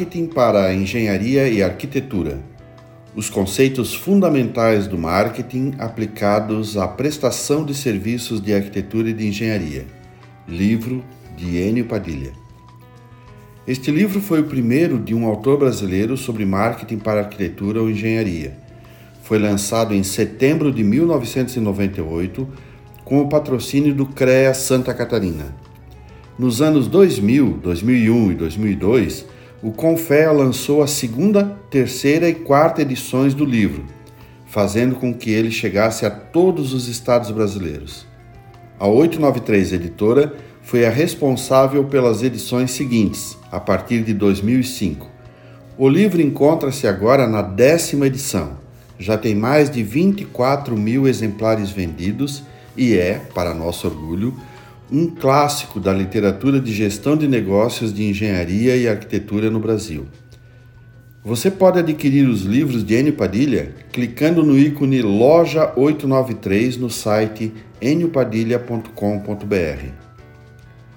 Marketing 0.00 0.28
para 0.28 0.72
Engenharia 0.72 1.46
e 1.46 1.62
Arquitetura. 1.62 2.40
Os 3.14 3.28
conceitos 3.28 3.92
fundamentais 3.92 4.86
do 4.86 4.96
marketing 4.96 5.74
aplicados 5.78 6.78
à 6.78 6.88
prestação 6.88 7.66
de 7.66 7.74
serviços 7.74 8.40
de 8.40 8.54
arquitetura 8.54 9.10
e 9.10 9.12
de 9.12 9.28
engenharia. 9.28 9.84
Livro 10.48 11.04
de 11.36 11.58
Enio 11.58 11.84
Padilha. 11.84 12.32
Este 13.68 13.90
livro 13.90 14.22
foi 14.22 14.40
o 14.40 14.44
primeiro 14.44 14.98
de 14.98 15.14
um 15.14 15.26
autor 15.26 15.58
brasileiro 15.58 16.16
sobre 16.16 16.46
marketing 16.46 16.96
para 16.96 17.20
arquitetura 17.20 17.82
ou 17.82 17.90
engenharia. 17.90 18.56
Foi 19.22 19.38
lançado 19.38 19.92
em 19.92 20.02
setembro 20.02 20.72
de 20.72 20.82
1998 20.82 22.48
com 23.04 23.20
o 23.20 23.28
patrocínio 23.28 23.94
do 23.94 24.06
CREA 24.06 24.54
Santa 24.54 24.94
Catarina. 24.94 25.54
Nos 26.38 26.62
anos 26.62 26.86
2000, 26.86 27.58
2001 27.62 28.32
e 28.32 28.34
2002, 28.34 29.26
o 29.62 29.70
Confea 29.70 30.32
lançou 30.32 30.82
a 30.82 30.86
segunda, 30.86 31.58
terceira 31.70 32.28
e 32.28 32.34
quarta 32.34 32.80
edições 32.80 33.34
do 33.34 33.44
livro, 33.44 33.84
fazendo 34.46 34.94
com 34.94 35.12
que 35.12 35.30
ele 35.30 35.50
chegasse 35.50 36.06
a 36.06 36.10
todos 36.10 36.72
os 36.72 36.88
estados 36.88 37.30
brasileiros. 37.30 38.06
A 38.78 38.86
893 38.86 39.74
Editora 39.74 40.34
foi 40.62 40.86
a 40.86 40.90
responsável 40.90 41.84
pelas 41.84 42.22
edições 42.22 42.70
seguintes, 42.70 43.36
a 43.52 43.60
partir 43.60 44.02
de 44.02 44.14
2005. 44.14 45.06
O 45.76 45.88
livro 45.88 46.22
encontra-se 46.22 46.86
agora 46.86 47.26
na 47.26 47.42
décima 47.42 48.06
edição. 48.06 48.58
Já 48.98 49.18
tem 49.18 49.34
mais 49.34 49.70
de 49.70 49.82
24 49.82 50.76
mil 50.76 51.06
exemplares 51.06 51.70
vendidos 51.70 52.42
e 52.76 52.96
é, 52.96 53.20
para 53.34 53.54
nosso 53.54 53.86
orgulho, 53.86 54.34
um 54.92 55.06
clássico 55.06 55.78
da 55.78 55.92
literatura 55.92 56.60
de 56.60 56.72
gestão 56.72 57.16
de 57.16 57.28
negócios 57.28 57.94
de 57.94 58.04
engenharia 58.04 58.76
e 58.76 58.88
arquitetura 58.88 59.48
no 59.48 59.60
Brasil. 59.60 60.06
Você 61.22 61.50
pode 61.50 61.78
adquirir 61.78 62.26
os 62.26 62.42
livros 62.42 62.82
de 62.82 62.94
Enio 62.94 63.12
Padilha 63.12 63.74
clicando 63.92 64.42
no 64.42 64.58
ícone 64.58 65.02
Loja 65.02 65.72
893 65.76 66.78
no 66.78 66.90
site 66.90 67.52
eniopadilha.com.br. 67.80 69.84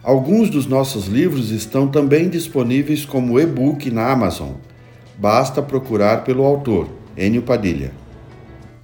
Alguns 0.01 0.49
dos 0.49 0.65
nossos 0.65 1.07
livros 1.07 1.51
estão 1.51 1.87
também 1.87 2.29
disponíveis 2.29 3.05
como 3.05 3.39
e-book 3.39 3.91
na 3.91 4.11
Amazon. 4.11 4.53
Basta 5.17 5.61
procurar 5.61 6.23
pelo 6.23 6.43
autor, 6.43 6.89
Enio 7.15 7.43
Padilha. 7.43 7.91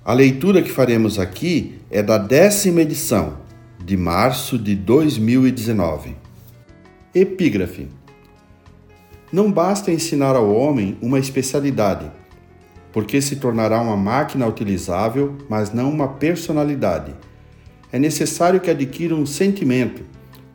A 0.05 0.13
leitura 0.13 0.61
que 0.61 0.71
faremos 0.71 1.19
aqui 1.19 1.75
é 1.89 2.03
da 2.03 2.17
décima 2.17 2.81
edição, 2.81 3.48
de 3.89 3.97
março 3.97 4.59
de 4.59 4.75
2019. 4.75 6.15
Epígrafe: 7.11 7.87
Não 9.33 9.51
basta 9.51 9.91
ensinar 9.91 10.35
ao 10.35 10.53
homem 10.53 10.95
uma 11.01 11.17
especialidade, 11.17 12.05
porque 12.93 13.19
se 13.19 13.37
tornará 13.37 13.81
uma 13.81 13.97
máquina 13.97 14.45
utilizável, 14.45 15.35
mas 15.49 15.73
não 15.73 15.89
uma 15.89 16.07
personalidade. 16.07 17.15
É 17.91 17.97
necessário 17.97 18.59
que 18.59 18.69
adquira 18.69 19.15
um 19.15 19.25
sentimento, 19.25 20.03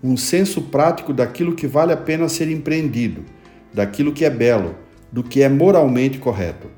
um 0.00 0.16
senso 0.16 0.62
prático 0.62 1.12
daquilo 1.12 1.56
que 1.56 1.66
vale 1.66 1.92
a 1.92 1.96
pena 1.96 2.28
ser 2.28 2.48
empreendido, 2.48 3.24
daquilo 3.72 4.12
que 4.12 4.24
é 4.24 4.30
belo, 4.30 4.76
do 5.10 5.24
que 5.24 5.42
é 5.42 5.48
moralmente 5.48 6.18
correto. 6.18 6.68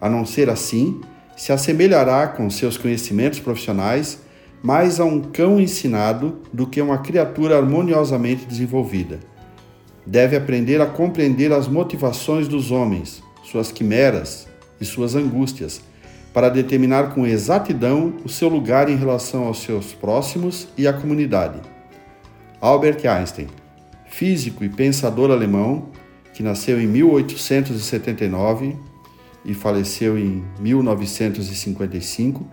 A 0.00 0.08
não 0.08 0.24
ser 0.24 0.48
assim, 0.50 1.00
se 1.36 1.50
assemelhará 1.50 2.28
com 2.28 2.48
seus 2.48 2.78
conhecimentos 2.78 3.40
profissionais 3.40 4.24
mais 4.62 4.98
a 4.98 5.04
um 5.04 5.20
cão 5.20 5.60
ensinado 5.60 6.40
do 6.52 6.66
que 6.66 6.80
uma 6.80 6.98
criatura 6.98 7.56
harmoniosamente 7.56 8.46
desenvolvida. 8.46 9.20
Deve 10.06 10.36
aprender 10.36 10.80
a 10.80 10.86
compreender 10.86 11.52
as 11.52 11.68
motivações 11.68 12.48
dos 12.48 12.70
homens, 12.70 13.22
suas 13.42 13.70
quimeras 13.72 14.46
e 14.80 14.84
suas 14.84 15.14
angústias, 15.14 15.80
para 16.32 16.48
determinar 16.48 17.14
com 17.14 17.26
exatidão 17.26 18.14
o 18.24 18.28
seu 18.28 18.48
lugar 18.48 18.88
em 18.90 18.96
relação 18.96 19.46
aos 19.46 19.62
seus 19.62 19.94
próximos 19.94 20.68
e 20.76 20.86
à 20.86 20.92
comunidade. 20.92 21.60
Albert 22.60 23.06
Einstein, 23.06 23.48
físico 24.06 24.62
e 24.64 24.68
pensador 24.68 25.30
alemão, 25.30 25.88
que 26.34 26.42
nasceu 26.42 26.80
em 26.80 26.86
1879 26.86 28.76
e 29.46 29.54
faleceu 29.54 30.18
em 30.18 30.44
1955, 30.60 32.46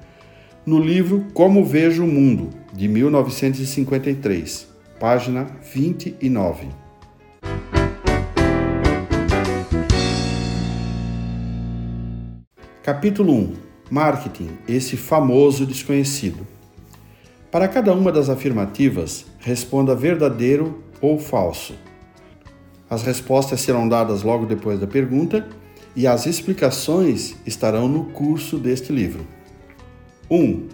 no 0.65 0.79
livro 0.79 1.25
Como 1.33 1.65
Vejo 1.65 2.05
o 2.05 2.07
Mundo, 2.07 2.49
de 2.71 2.87
1953, 2.87 4.65
página 4.97 5.45
29. 5.73 6.67
Capítulo 12.81 13.33
1 13.33 13.53
Marketing, 13.91 14.51
esse 14.65 14.95
famoso 14.95 15.65
desconhecido. 15.65 16.47
Para 17.51 17.67
cada 17.67 17.93
uma 17.93 18.09
das 18.09 18.29
afirmativas, 18.29 19.25
responda 19.39 19.93
verdadeiro 19.93 20.81
ou 21.01 21.19
falso. 21.19 21.75
As 22.89 23.03
respostas 23.03 23.59
serão 23.59 23.85
dadas 23.89 24.23
logo 24.23 24.45
depois 24.45 24.79
da 24.79 24.87
pergunta 24.87 25.45
e 25.93 26.07
as 26.07 26.25
explicações 26.25 27.35
estarão 27.45 27.89
no 27.89 28.05
curso 28.05 28.57
deste 28.57 28.93
livro. 28.93 29.27
1. 30.29 30.67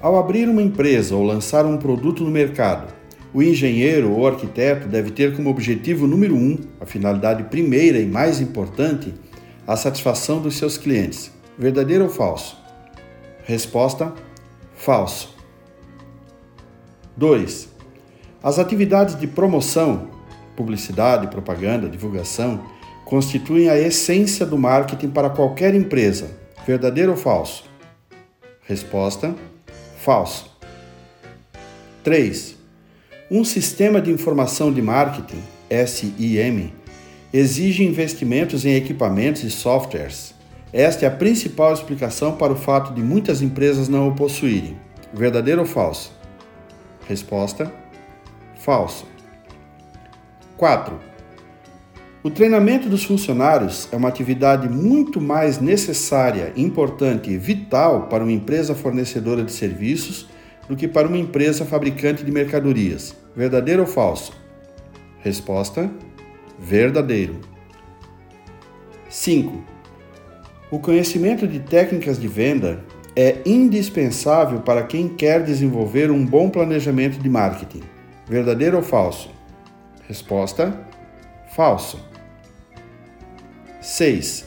Ao 0.00 0.18
abrir 0.18 0.48
uma 0.48 0.62
empresa 0.62 1.14
ou 1.14 1.22
lançar 1.22 1.64
um 1.64 1.76
produto 1.76 2.24
no 2.24 2.30
mercado, 2.30 2.92
o 3.32 3.42
engenheiro 3.42 4.12
ou 4.12 4.26
arquiteto 4.26 4.86
deve 4.86 5.10
ter 5.10 5.34
como 5.34 5.50
objetivo 5.50 6.06
número 6.06 6.36
um, 6.36 6.56
a 6.80 6.86
finalidade 6.86 7.44
primeira 7.44 7.98
e 7.98 8.06
mais 8.06 8.40
importante, 8.40 9.12
a 9.66 9.76
satisfação 9.76 10.40
dos 10.40 10.56
seus 10.56 10.78
clientes. 10.78 11.32
Verdadeiro 11.58 12.04
ou 12.04 12.10
falso? 12.10 12.56
Resposta: 13.44 14.12
falso. 14.74 15.34
2. 17.16 17.68
As 18.42 18.58
atividades 18.58 19.18
de 19.18 19.26
promoção, 19.26 20.08
publicidade, 20.56 21.28
propaganda, 21.28 21.88
divulgação, 21.88 22.62
constituem 23.04 23.68
a 23.68 23.78
essência 23.78 24.44
do 24.44 24.58
marketing 24.58 25.08
para 25.08 25.30
qualquer 25.30 25.74
empresa. 25.74 26.30
Verdadeiro 26.66 27.12
ou 27.12 27.16
falso? 27.16 27.64
Resposta: 28.66 29.34
falso. 29.98 30.50
3. 32.02 32.56
Um 33.30 33.44
sistema 33.44 34.00
de 34.00 34.10
informação 34.10 34.72
de 34.72 34.80
marketing, 34.80 35.42
SIM, 35.86 36.72
exige 37.32 37.84
investimentos 37.84 38.64
em 38.64 38.74
equipamentos 38.74 39.44
e 39.44 39.50
softwares. 39.50 40.34
Esta 40.72 41.04
é 41.04 41.08
a 41.08 41.10
principal 41.10 41.74
explicação 41.74 42.36
para 42.36 42.54
o 42.54 42.56
fato 42.56 42.94
de 42.94 43.02
muitas 43.02 43.42
empresas 43.42 43.88
não 43.88 44.08
o 44.08 44.14
possuírem. 44.14 44.78
Verdadeiro 45.12 45.60
ou 45.60 45.66
falso? 45.66 46.12
Resposta: 47.06 47.70
falso. 48.56 49.06
4. 50.56 51.13
O 52.24 52.30
treinamento 52.30 52.88
dos 52.88 53.04
funcionários 53.04 53.86
é 53.92 53.96
uma 53.96 54.08
atividade 54.08 54.66
muito 54.66 55.20
mais 55.20 55.60
necessária, 55.60 56.54
importante 56.56 57.30
e 57.30 57.36
vital 57.36 58.06
para 58.08 58.24
uma 58.24 58.32
empresa 58.32 58.74
fornecedora 58.74 59.44
de 59.44 59.52
serviços 59.52 60.26
do 60.66 60.74
que 60.74 60.88
para 60.88 61.06
uma 61.06 61.18
empresa 61.18 61.66
fabricante 61.66 62.24
de 62.24 62.32
mercadorias. 62.32 63.14
Verdadeiro 63.36 63.82
ou 63.82 63.86
falso? 63.86 64.32
Resposta: 65.18 65.90
verdadeiro. 66.58 67.40
5. 69.10 69.62
O 70.70 70.78
conhecimento 70.78 71.46
de 71.46 71.60
técnicas 71.60 72.18
de 72.18 72.26
venda 72.26 72.82
é 73.14 73.42
indispensável 73.44 74.60
para 74.62 74.84
quem 74.84 75.10
quer 75.10 75.42
desenvolver 75.42 76.10
um 76.10 76.24
bom 76.24 76.48
planejamento 76.48 77.18
de 77.18 77.28
marketing. 77.28 77.82
Verdadeiro 78.26 78.78
ou 78.78 78.82
falso? 78.82 79.28
Resposta: 80.08 80.74
falso. 81.54 82.13
6. 83.84 84.46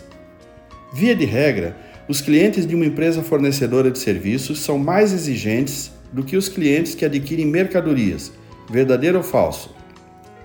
Via 0.92 1.16
de 1.16 1.24
regra, 1.24 1.78
os 2.10 2.22
clientes 2.22 2.66
de 2.66 2.74
uma 2.74 2.88
empresa 2.88 3.22
fornecedora 3.22 3.92
de 3.92 4.00
serviços 4.00 4.60
são 4.62 4.80
mais 4.80 5.14
exigentes 5.14 5.92
do 6.12 6.24
que 6.24 6.36
os 6.36 6.50
clientes 6.50 6.96
que 6.96 7.06
adquirem 7.06 7.46
mercadorias. 7.46 8.32
Verdadeiro 8.68 9.20
ou 9.20 9.24
falso? 9.24 9.76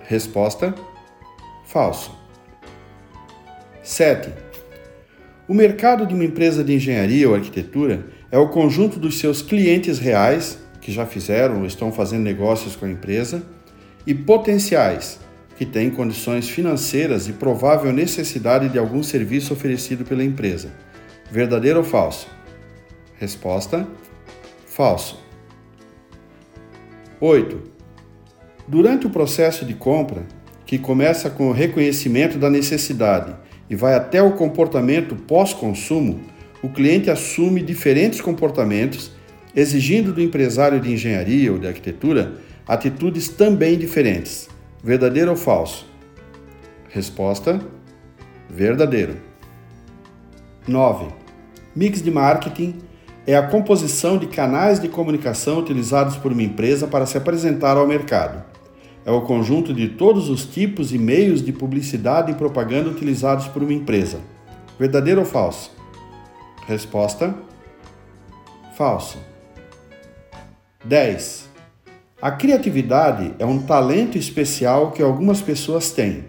Resposta: 0.06 0.74
falso. 1.64 2.14
7. 3.82 4.30
O 5.48 5.54
mercado 5.54 6.06
de 6.06 6.12
uma 6.12 6.24
empresa 6.24 6.62
de 6.62 6.74
engenharia 6.74 7.26
ou 7.26 7.34
arquitetura 7.34 8.04
é 8.30 8.36
o 8.36 8.50
conjunto 8.50 9.00
dos 9.00 9.18
seus 9.18 9.40
clientes 9.40 9.98
reais, 9.98 10.58
que 10.82 10.92
já 10.92 11.06
fizeram 11.06 11.60
ou 11.60 11.66
estão 11.66 11.90
fazendo 11.90 12.24
negócios 12.24 12.76
com 12.76 12.84
a 12.84 12.90
empresa, 12.90 13.42
e 14.06 14.14
potenciais, 14.14 15.18
que 15.62 15.66
tem 15.66 15.90
condições 15.90 16.48
financeiras 16.48 17.28
e 17.28 17.34
provável 17.34 17.92
necessidade 17.92 18.68
de 18.68 18.80
algum 18.80 19.00
serviço 19.00 19.52
oferecido 19.52 20.04
pela 20.04 20.24
empresa. 20.24 20.72
Verdadeiro 21.30 21.78
ou 21.78 21.84
falso? 21.84 22.26
Resposta: 23.14 23.86
falso. 24.66 25.22
8. 27.20 27.60
Durante 28.66 29.06
o 29.06 29.10
processo 29.10 29.64
de 29.64 29.72
compra, 29.72 30.24
que 30.66 30.78
começa 30.78 31.30
com 31.30 31.48
o 31.48 31.52
reconhecimento 31.52 32.38
da 32.38 32.50
necessidade 32.50 33.32
e 33.70 33.76
vai 33.76 33.94
até 33.94 34.20
o 34.20 34.32
comportamento 34.32 35.14
pós-consumo, 35.14 36.22
o 36.60 36.70
cliente 36.70 37.08
assume 37.08 37.62
diferentes 37.62 38.20
comportamentos, 38.20 39.12
exigindo 39.54 40.12
do 40.12 40.20
empresário 40.20 40.80
de 40.80 40.90
engenharia 40.92 41.52
ou 41.52 41.58
de 41.60 41.68
arquitetura 41.68 42.32
atitudes 42.66 43.28
também 43.28 43.78
diferentes. 43.78 44.50
Verdadeiro 44.84 45.30
ou 45.30 45.36
falso? 45.36 45.86
Resposta: 46.88 47.60
verdadeiro. 48.50 49.16
9. 50.66 51.06
Mix 51.74 52.02
de 52.02 52.10
marketing 52.10 52.80
é 53.24 53.36
a 53.36 53.46
composição 53.46 54.18
de 54.18 54.26
canais 54.26 54.80
de 54.80 54.88
comunicação 54.88 55.60
utilizados 55.60 56.16
por 56.16 56.32
uma 56.32 56.42
empresa 56.42 56.88
para 56.88 57.06
se 57.06 57.16
apresentar 57.16 57.76
ao 57.76 57.86
mercado. 57.86 58.42
É 59.04 59.10
o 59.12 59.22
conjunto 59.22 59.72
de 59.72 59.88
todos 59.88 60.28
os 60.28 60.44
tipos 60.44 60.92
e 60.92 60.98
meios 60.98 61.44
de 61.44 61.52
publicidade 61.52 62.32
e 62.32 62.34
propaganda 62.34 62.90
utilizados 62.90 63.46
por 63.46 63.62
uma 63.62 63.72
empresa. 63.72 64.18
Verdadeiro 64.80 65.20
ou 65.20 65.26
falso? 65.26 65.70
Resposta: 66.66 67.32
falso. 68.76 69.18
10. 70.84 71.51
A 72.22 72.30
criatividade 72.30 73.34
é 73.36 73.44
um 73.44 73.58
talento 73.58 74.16
especial 74.16 74.92
que 74.92 75.02
algumas 75.02 75.42
pessoas 75.42 75.90
têm. 75.90 76.22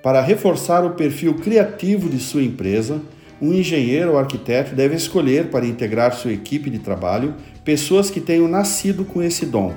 Para 0.00 0.20
reforçar 0.20 0.84
o 0.84 0.90
perfil 0.90 1.34
criativo 1.34 2.08
de 2.08 2.20
sua 2.20 2.44
empresa, 2.44 3.02
um 3.42 3.52
engenheiro 3.52 4.12
ou 4.12 4.18
arquiteto 4.18 4.76
deve 4.76 4.94
escolher 4.94 5.50
para 5.50 5.66
integrar 5.66 6.14
sua 6.14 6.32
equipe 6.32 6.70
de 6.70 6.78
trabalho 6.78 7.34
pessoas 7.64 8.12
que 8.12 8.20
tenham 8.20 8.46
nascido 8.46 9.04
com 9.04 9.20
esse 9.20 9.44
dom. 9.44 9.74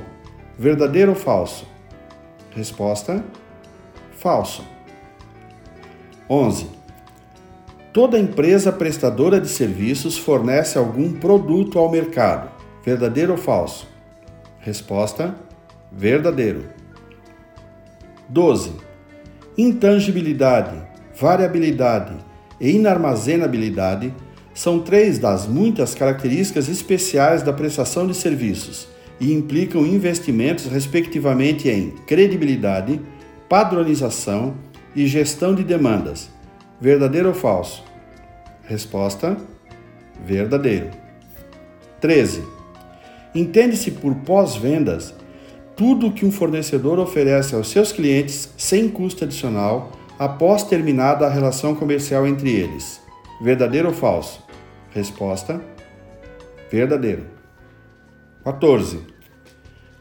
Verdadeiro 0.59 1.13
ou 1.13 1.17
falso? 1.17 1.67
Resposta: 2.55 3.25
falso. 4.11 4.63
11. 6.29 6.67
Toda 7.91 8.19
empresa 8.19 8.71
prestadora 8.71 9.41
de 9.41 9.47
serviços 9.47 10.19
fornece 10.19 10.77
algum 10.77 11.13
produto 11.13 11.79
ao 11.79 11.89
mercado. 11.89 12.51
Verdadeiro 12.85 13.31
ou 13.31 13.39
falso? 13.39 13.90
Resposta: 14.61 15.35
verdadeiro. 15.91 16.65
12. 18.29 18.73
Intangibilidade, 19.57 20.79
variabilidade 21.19 22.13
e 22.59 22.69
inarmazenabilidade 22.69 24.13
são 24.53 24.79
três 24.79 25.17
das 25.17 25.47
muitas 25.47 25.95
características 25.95 26.69
especiais 26.69 27.41
da 27.41 27.51
prestação 27.51 28.05
de 28.05 28.13
serviços 28.13 28.87
e 29.19 29.33
implicam 29.33 29.83
investimentos, 29.83 30.65
respectivamente, 30.65 31.67
em 31.67 31.89
credibilidade, 32.05 33.01
padronização 33.49 34.53
e 34.95 35.07
gestão 35.07 35.55
de 35.55 35.63
demandas. 35.63 36.29
Verdadeiro 36.79 37.29
ou 37.29 37.33
falso? 37.33 37.83
Resposta: 38.63 39.35
verdadeiro. 40.23 40.91
13. 41.99 42.60
Entende-se 43.33 43.91
por 43.91 44.15
pós-vendas 44.15 45.13
tudo 45.75 46.11
que 46.11 46.25
um 46.25 46.31
fornecedor 46.31 46.99
oferece 46.99 47.55
aos 47.55 47.69
seus 47.69 47.91
clientes 47.91 48.49
sem 48.57 48.89
custo 48.89 49.23
adicional 49.23 49.91
após 50.19 50.63
terminada 50.63 51.25
a 51.25 51.29
relação 51.29 51.73
comercial 51.73 52.27
entre 52.27 52.51
eles. 52.51 53.01
Verdadeiro 53.41 53.87
ou 53.87 53.93
falso? 53.93 54.43
Resposta: 54.91 55.61
verdadeiro. 56.69 57.23
14. 58.43 58.99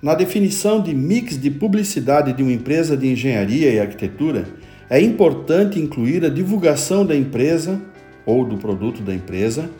Na 0.02 0.14
definição 0.14 0.82
de 0.82 0.94
mix 0.94 1.40
de 1.40 1.50
publicidade 1.50 2.32
de 2.32 2.42
uma 2.42 2.52
empresa 2.52 2.96
de 2.96 3.06
engenharia 3.06 3.70
e 3.70 3.78
arquitetura, 3.78 4.46
é 4.88 5.00
importante 5.00 5.78
incluir 5.78 6.24
a 6.24 6.28
divulgação 6.28 7.06
da 7.06 7.14
empresa 7.14 7.80
ou 8.26 8.44
do 8.44 8.56
produto 8.56 9.02
da 9.02 9.14
empresa 9.14 9.70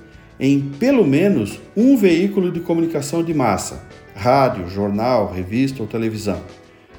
em 0.41 0.59
pelo 0.61 1.07
menos 1.07 1.61
um 1.77 1.97
veículo 1.97 2.51
de 2.51 2.61
comunicação 2.61 3.23
de 3.23 3.35
massa: 3.35 3.85
rádio, 4.15 4.69
jornal, 4.69 5.31
revista 5.31 5.83
ou 5.83 5.89
televisão. 5.89 6.41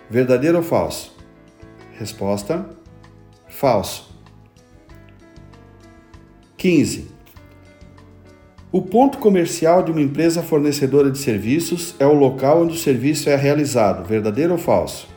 Verdadeiro 0.09 0.57
ou 0.57 0.63
falso? 0.63 1.17
Resposta: 1.97 2.69
falso. 3.49 4.11
15. 6.55 7.09
O 8.71 8.81
ponto 8.81 9.17
comercial 9.17 9.83
de 9.83 9.91
uma 9.91 10.01
empresa 10.01 10.43
fornecedora 10.43 11.09
de 11.09 11.17
serviços 11.17 11.95
é 11.99 12.05
o 12.05 12.13
local 12.13 12.61
onde 12.61 12.75
o 12.75 12.79
serviço 12.79 13.29
é 13.29 13.35
realizado, 13.35 14.07
verdadeiro 14.07 14.53
ou 14.53 14.59
falso? 14.59 15.07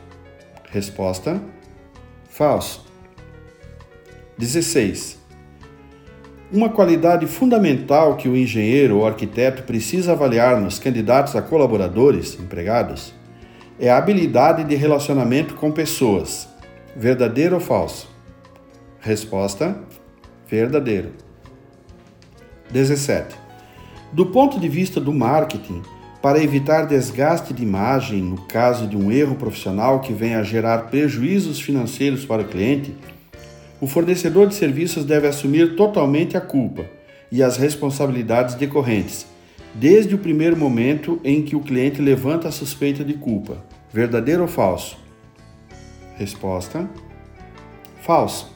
Resposta: 0.71 1.39
falso. 2.27 2.83
16. 4.37 5.24
Uma 6.55 6.69
qualidade 6.69 7.27
fundamental 7.27 8.15
que 8.15 8.29
o 8.29 8.37
engenheiro 8.37 8.99
ou 8.99 9.05
arquiteto 9.05 9.63
precisa 9.63 10.13
avaliar 10.13 10.57
nos 10.61 10.79
candidatos 10.79 11.35
a 11.35 11.41
colaboradores, 11.41 12.39
empregados, 12.39 13.13
é 13.77 13.89
a 13.89 13.97
habilidade 13.97 14.63
de 14.63 14.73
relacionamento 14.73 15.55
com 15.55 15.69
pessoas. 15.69 16.47
Verdadeiro 16.95 17.55
ou 17.55 17.59
falso? 17.59 18.09
Resposta: 19.01 19.77
verdadeiro. 20.47 21.09
17. 22.71 23.35
Do 24.13 24.27
ponto 24.27 24.57
de 24.57 24.69
vista 24.69 25.01
do 25.01 25.11
marketing, 25.11 25.81
para 26.21 26.41
evitar 26.41 26.85
desgaste 26.85 27.53
de 27.53 27.63
imagem 27.63 28.21
no 28.21 28.37
caso 28.43 28.87
de 28.87 28.95
um 28.95 29.11
erro 29.11 29.35
profissional 29.35 29.99
que 29.99 30.13
venha 30.13 30.39
a 30.39 30.43
gerar 30.43 30.83
prejuízos 30.83 31.59
financeiros 31.59 32.23
para 32.23 32.43
o 32.43 32.47
cliente, 32.47 32.95
o 33.85 33.87
fornecedor 33.87 34.47
de 34.47 34.55
serviços 34.55 35.05
deve 35.05 35.27
assumir 35.27 35.75
totalmente 35.75 36.35
a 36.35 36.41
culpa 36.41 36.87
e 37.31 37.43
as 37.43 37.55
responsabilidades 37.55 38.55
decorrentes, 38.55 39.27
desde 39.75 40.15
o 40.15 40.17
primeiro 40.17 40.57
momento 40.57 41.21
em 41.23 41.43
que 41.43 41.55
o 41.55 41.59
cliente 41.59 42.01
levanta 42.01 42.47
a 42.47 42.51
suspeita 42.51 43.03
de 43.03 43.13
culpa. 43.13 43.63
Verdadeiro 43.93 44.41
ou 44.41 44.47
falso? 44.47 44.97
Resposta: 46.17 46.89
falso. 48.01 48.51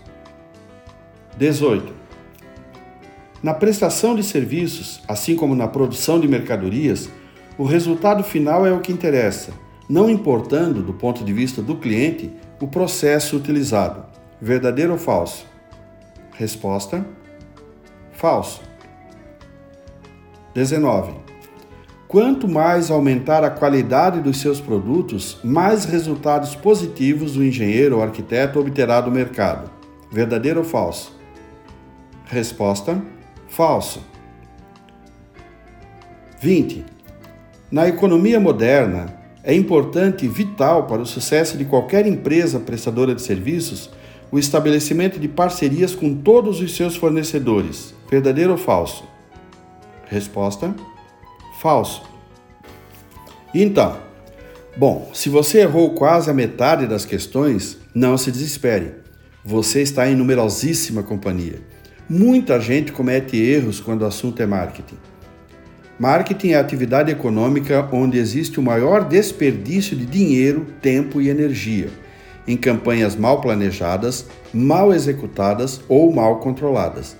18. 1.38 1.94
Na 3.44 3.54
prestação 3.54 4.15
de 4.15 4.24
serviços, 4.24 5.00
assim 5.08 5.36
como 5.36 5.54
na 5.54 5.68
produção 5.68 6.20
de 6.20 6.27
mercadorias, 6.27 7.08
o 7.56 7.65
resultado 7.65 8.24
final 8.24 8.65
é 8.65 8.74
o 8.74 8.80
que 8.80 8.92
interessa, 8.92 9.54
não 9.88 10.10
importando, 10.10 10.82
do 10.82 10.94
ponto 10.96 11.24
de 11.24 11.32
vista 11.32 11.62
do 11.62 11.75
cliente, 11.75 12.32
o 12.60 12.68
processo 12.68 13.38
utilizado. 13.38 14.09
Verdadeiro 14.41 14.93
ou 14.93 14.98
falso? 14.98 15.46
Resposta: 16.31 17.05
falso. 18.13 18.62
19. 20.53 21.13
Quanto 22.08 22.48
mais 22.48 22.89
aumentar 22.89 23.43
a 23.43 23.51
qualidade 23.51 24.22
dos 24.22 24.39
seus 24.41 24.60
produtos, 24.60 25.38
mais 25.43 25.86
resultados 25.86 26.55
positivos 26.55 27.36
o 27.36 27.43
engenheiro 27.43 27.98
ou 27.98 28.03
arquiteto 28.03 28.60
obterá 28.60 29.00
do 29.00 29.12
mercado. 29.12 29.69
Verdadeiro 30.12 30.60
ou 30.60 30.65
falso? 30.65 31.15
Resposta: 32.25 33.01
Falso. 33.50 34.01
20. 36.39 36.86
Na 37.69 37.88
economia 37.89 38.39
moderna, 38.39 39.08
é 39.43 39.53
importante 39.53 40.25
e 40.25 40.29
vital 40.29 40.88
para 40.88 41.01
o 41.01 41.05
sucesso 41.05 41.58
de 41.58 41.65
qualquer 41.65 42.08
empresa 42.08 42.60
prestadora 42.60 43.13
de 43.13 43.22
serviços 43.22 43.89
o 44.32 44.38
estabelecimento 44.38 45.20
de 45.20 45.28
parcerias 45.28 45.96
com 45.96 46.14
todos 46.14 46.62
os 46.62 46.76
seus 46.76 46.96
fornecedores. 46.96 47.94
Verdadeiro 48.10 48.52
ou 48.52 48.58
falso? 48.58 49.04
Resposta: 50.06 50.74
falso. 51.60 52.04
Então, 53.54 53.98
bom, 54.78 55.10
se 55.14 55.30
você 55.30 55.62
errou 55.62 55.92
quase 55.92 56.30
a 56.30 56.34
metade 56.34 56.86
das 56.86 57.06
questões, 57.06 57.78
não 57.94 58.18
se 58.18 58.32
desespere. 58.32 58.94
Você 59.44 59.82
está 59.82 60.08
em 60.08 60.16
numerosíssima 60.16 61.02
companhia. 61.02 61.62
Muita 62.08 62.60
gente 62.60 62.92
comete 62.92 63.38
erros 63.38 63.80
quando 63.80 64.02
o 64.02 64.06
assunto 64.06 64.42
é 64.42 64.46
marketing. 64.46 64.98
Marketing 66.00 66.50
é 66.50 66.56
a 66.56 66.62
atividade 66.62 67.12
econômica 67.12 67.88
onde 67.92 68.18
existe 68.18 68.60
o 68.60 68.64
maior 68.64 69.08
desperdício 69.08 69.98
de 69.98 70.06
dinheiro, 70.06 70.68
tempo 70.82 71.20
e 71.22 71.30
energia 71.30 71.90
em 72.50 72.58
campanhas 72.58 73.15
mal 73.15 73.39
planejadas, 73.41 74.25
mal 74.51 74.91
executadas 74.91 75.82
ou 75.88 76.12
mal 76.12 76.39
controladas. 76.39 77.15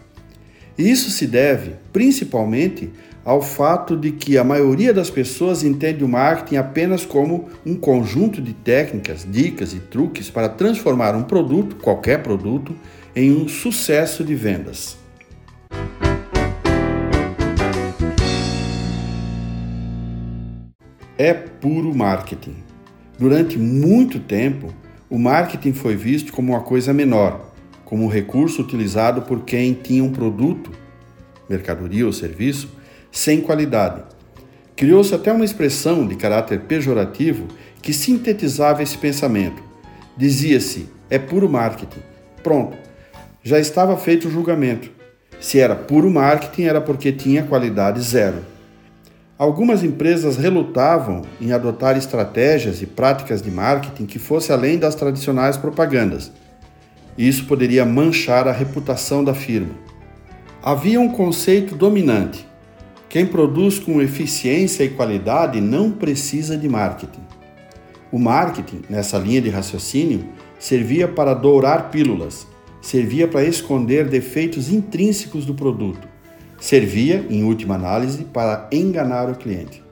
Isso 0.76 1.12
se 1.12 1.28
deve, 1.28 1.76
principalmente, 1.94 2.90
ao 3.24 3.40
fato 3.40 3.96
de 3.96 4.12
que 4.12 4.40
a 4.40 4.44
maioria 4.44 4.92
das 4.92 5.12
pessoas 5.12 5.64
entende 5.64 6.04
o 6.04 6.08
marketing 6.08 6.56
apenas 6.56 7.06
como 7.06 7.48
um 7.64 7.76
conjunto 7.76 8.42
de 8.42 8.54
técnicas, 8.54 9.24
dicas 9.30 9.72
e 9.72 9.80
truques 9.80 10.32
para 10.32 10.50
transformar 10.50 11.16
um 11.16 11.22
produto, 11.22 11.76
qualquer 11.76 12.24
produto, 12.24 12.76
em 13.16 13.32
um 13.32 13.48
sucesso 13.48 14.24
de 14.24 14.34
vendas. 14.34 14.98
É 21.16 21.34
puro 21.36 21.94
marketing. 21.94 22.56
Durante 23.20 23.60
muito 23.60 24.20
tempo, 24.20 24.74
o 25.10 25.18
marketing 25.18 25.74
foi 25.74 25.96
visto 25.96 26.32
como 26.32 26.54
uma 26.54 26.62
coisa 26.62 26.94
menor, 26.94 27.52
como 27.84 28.06
um 28.06 28.08
recurso 28.08 28.62
utilizado 28.62 29.24
por 29.24 29.42
quem 29.42 29.74
tinha 29.74 30.04
um 30.04 30.12
produto, 30.12 30.72
mercadoria 31.50 32.06
ou 32.06 32.14
serviço, 32.14 32.70
sem 33.12 33.42
qualidade. 33.42 34.04
Criou-se 34.76 35.14
até 35.16 35.34
uma 35.34 35.44
expressão 35.44 36.08
de 36.08 36.16
caráter 36.16 36.62
pejorativo 36.62 37.48
que 37.82 37.92
sintetizava 37.92 38.84
esse 38.84 38.98
pensamento. 38.98 39.64
Dizia-se: 40.16 40.88
é 41.10 41.18
puro 41.18 41.50
marketing. 41.50 42.02
Pronto, 42.44 42.78
já 43.44 43.60
estava 43.60 43.98
feito 43.98 44.28
o 44.28 44.32
julgamento. 44.32 44.92
Se 45.40 45.60
era 45.60 45.76
puro 45.76 46.12
marketing, 46.12 46.64
era 46.64 46.80
porque 46.80 47.12
tinha 47.12 47.44
qualidade 47.44 48.00
zero. 48.02 48.46
Algumas 49.40 49.86
empresas 49.86 50.36
relutavam 50.36 51.22
em 51.40 51.54
adotar 51.54 51.96
estratégias 51.96 52.82
e 52.82 52.86
práticas 52.86 53.42
de 53.42 53.50
marketing 53.50 54.06
que 54.06 54.20
fossem 54.20 54.54
além 54.54 54.78
das 54.78 54.96
tradicionais 54.96 55.56
propagandas. 55.56 56.30
Isso 57.18 57.46
poderia 57.46 57.86
manchar 57.86 58.50
a 58.50 58.52
reputação 58.52 59.24
da 59.24 59.34
firma. 59.34 59.74
Havia 60.62 61.00
um 61.00 61.08
conceito 61.08 61.74
dominante: 61.74 62.46
quem 63.08 63.26
produz 63.26 63.80
com 63.80 64.02
eficiência 64.02 64.84
e 64.84 64.90
qualidade 64.90 65.62
não 65.62 65.90
precisa 65.90 66.58
de 66.58 66.68
marketing. 66.68 67.24
O 68.12 68.20
marketing, 68.20 68.82
nessa 68.90 69.18
linha 69.18 69.42
de 69.42 69.50
raciocínio, 69.50 70.26
servia 70.60 71.08
para 71.08 71.34
dourar 71.34 71.90
pílulas, 71.92 72.46
servia 72.82 73.26
para 73.26 73.46
esconder 73.46 74.10
defeitos 74.10 74.70
intrínsecos 74.70 75.46
do 75.46 75.54
produto 75.54 76.09
servia, 76.60 77.26
em 77.30 77.44
última 77.44 77.76
análise, 77.76 78.26
para 78.26 78.68
enganar 78.72 79.30
o 79.30 79.36
cliente. 79.36 79.84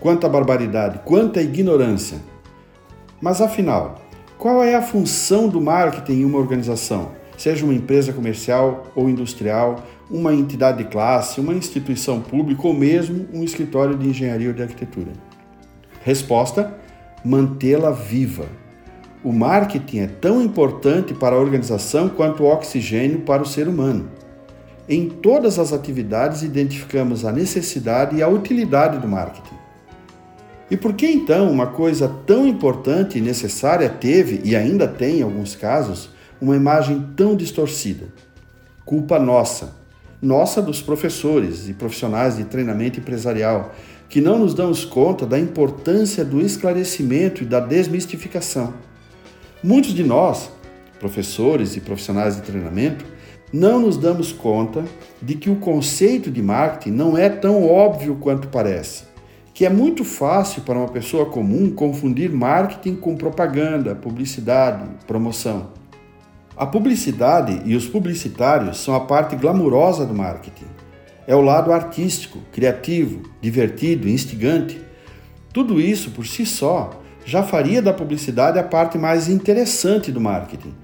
Quanta 0.00 0.28
barbaridade, 0.28 1.00
quanta 1.04 1.42
ignorância! 1.42 2.18
Mas 3.20 3.40
afinal, 3.40 4.00
qual 4.38 4.62
é 4.62 4.76
a 4.76 4.82
função 4.82 5.48
do 5.48 5.60
marketing 5.60 6.20
em 6.20 6.24
uma 6.24 6.38
organização, 6.38 7.10
seja 7.36 7.64
uma 7.64 7.74
empresa 7.74 8.12
comercial 8.12 8.86
ou 8.94 9.10
industrial, 9.10 9.84
uma 10.08 10.32
entidade 10.32 10.78
de 10.78 10.90
classe, 10.90 11.40
uma 11.40 11.52
instituição 11.52 12.20
pública 12.20 12.66
ou 12.66 12.72
mesmo 12.72 13.26
um 13.34 13.42
escritório 13.42 13.96
de 13.96 14.08
engenharia 14.08 14.48
ou 14.48 14.54
de 14.54 14.62
arquitetura? 14.62 15.12
Resposta: 16.04 16.72
mantê-la 17.24 17.90
viva. 17.90 18.46
O 19.24 19.32
marketing 19.32 19.98
é 19.98 20.06
tão 20.06 20.40
importante 20.40 21.12
para 21.12 21.34
a 21.34 21.38
organização 21.40 22.08
quanto 22.08 22.44
o 22.44 22.46
oxigênio 22.46 23.22
para 23.22 23.42
o 23.42 23.46
ser 23.46 23.66
humano. 23.66 24.08
Em 24.88 25.08
todas 25.08 25.58
as 25.58 25.72
atividades, 25.72 26.42
identificamos 26.42 27.24
a 27.24 27.30
necessidade 27.30 28.16
e 28.16 28.22
a 28.22 28.28
utilidade 28.28 28.98
do 28.98 29.06
marketing. 29.06 29.54
E 30.70 30.76
por 30.76 30.94
que 30.94 31.06
então 31.06 31.50
uma 31.50 31.66
coisa 31.66 32.08
tão 32.26 32.46
importante 32.46 33.18
e 33.18 33.20
necessária 33.20 33.88
teve, 33.88 34.40
e 34.44 34.56
ainda 34.56 34.88
tem 34.88 35.18
em 35.18 35.22
alguns 35.22 35.54
casos, 35.54 36.10
uma 36.40 36.56
imagem 36.56 37.06
tão 37.16 37.36
distorcida? 37.36 38.06
Culpa 38.84 39.18
nossa, 39.18 39.74
nossa 40.22 40.62
dos 40.62 40.80
professores 40.80 41.68
e 41.68 41.74
profissionais 41.74 42.38
de 42.38 42.44
treinamento 42.44 42.98
empresarial, 42.98 43.74
que 44.08 44.22
não 44.22 44.38
nos 44.38 44.54
damos 44.54 44.86
conta 44.86 45.26
da 45.26 45.38
importância 45.38 46.24
do 46.24 46.40
esclarecimento 46.40 47.42
e 47.42 47.46
da 47.46 47.60
desmistificação. 47.60 48.72
Muitos 49.62 49.92
de 49.92 50.02
nós, 50.02 50.50
professores 50.98 51.76
e 51.76 51.80
profissionais 51.80 52.36
de 52.36 52.42
treinamento, 52.42 53.04
não 53.52 53.80
nos 53.80 53.96
damos 53.96 54.32
conta 54.32 54.84
de 55.22 55.34
que 55.34 55.48
o 55.48 55.56
conceito 55.56 56.30
de 56.30 56.42
marketing 56.42 56.90
não 56.90 57.16
é 57.16 57.28
tão 57.28 57.66
óbvio 57.66 58.16
quanto 58.16 58.48
parece, 58.48 59.04
que 59.54 59.64
é 59.64 59.70
muito 59.70 60.04
fácil 60.04 60.62
para 60.62 60.78
uma 60.78 60.88
pessoa 60.88 61.26
comum 61.26 61.70
confundir 61.70 62.30
marketing 62.30 62.96
com 62.96 63.16
propaganda, 63.16 63.94
publicidade, 63.94 64.84
promoção. 65.06 65.68
A 66.56 66.66
publicidade 66.66 67.62
e 67.64 67.74
os 67.74 67.86
publicitários 67.86 68.78
são 68.78 68.94
a 68.94 69.00
parte 69.00 69.36
glamurosa 69.36 70.04
do 70.04 70.12
marketing. 70.12 70.66
É 71.26 71.34
o 71.34 71.40
lado 71.40 71.72
artístico, 71.72 72.40
criativo, 72.52 73.22
divertido, 73.40 74.08
instigante. 74.08 74.80
Tudo 75.52 75.80
isso 75.80 76.10
por 76.10 76.26
si 76.26 76.44
só 76.44 76.90
já 77.24 77.42
faria 77.42 77.80
da 77.80 77.92
publicidade 77.92 78.58
a 78.58 78.62
parte 78.62 78.98
mais 78.98 79.28
interessante 79.28 80.10
do 80.10 80.20
marketing. 80.20 80.74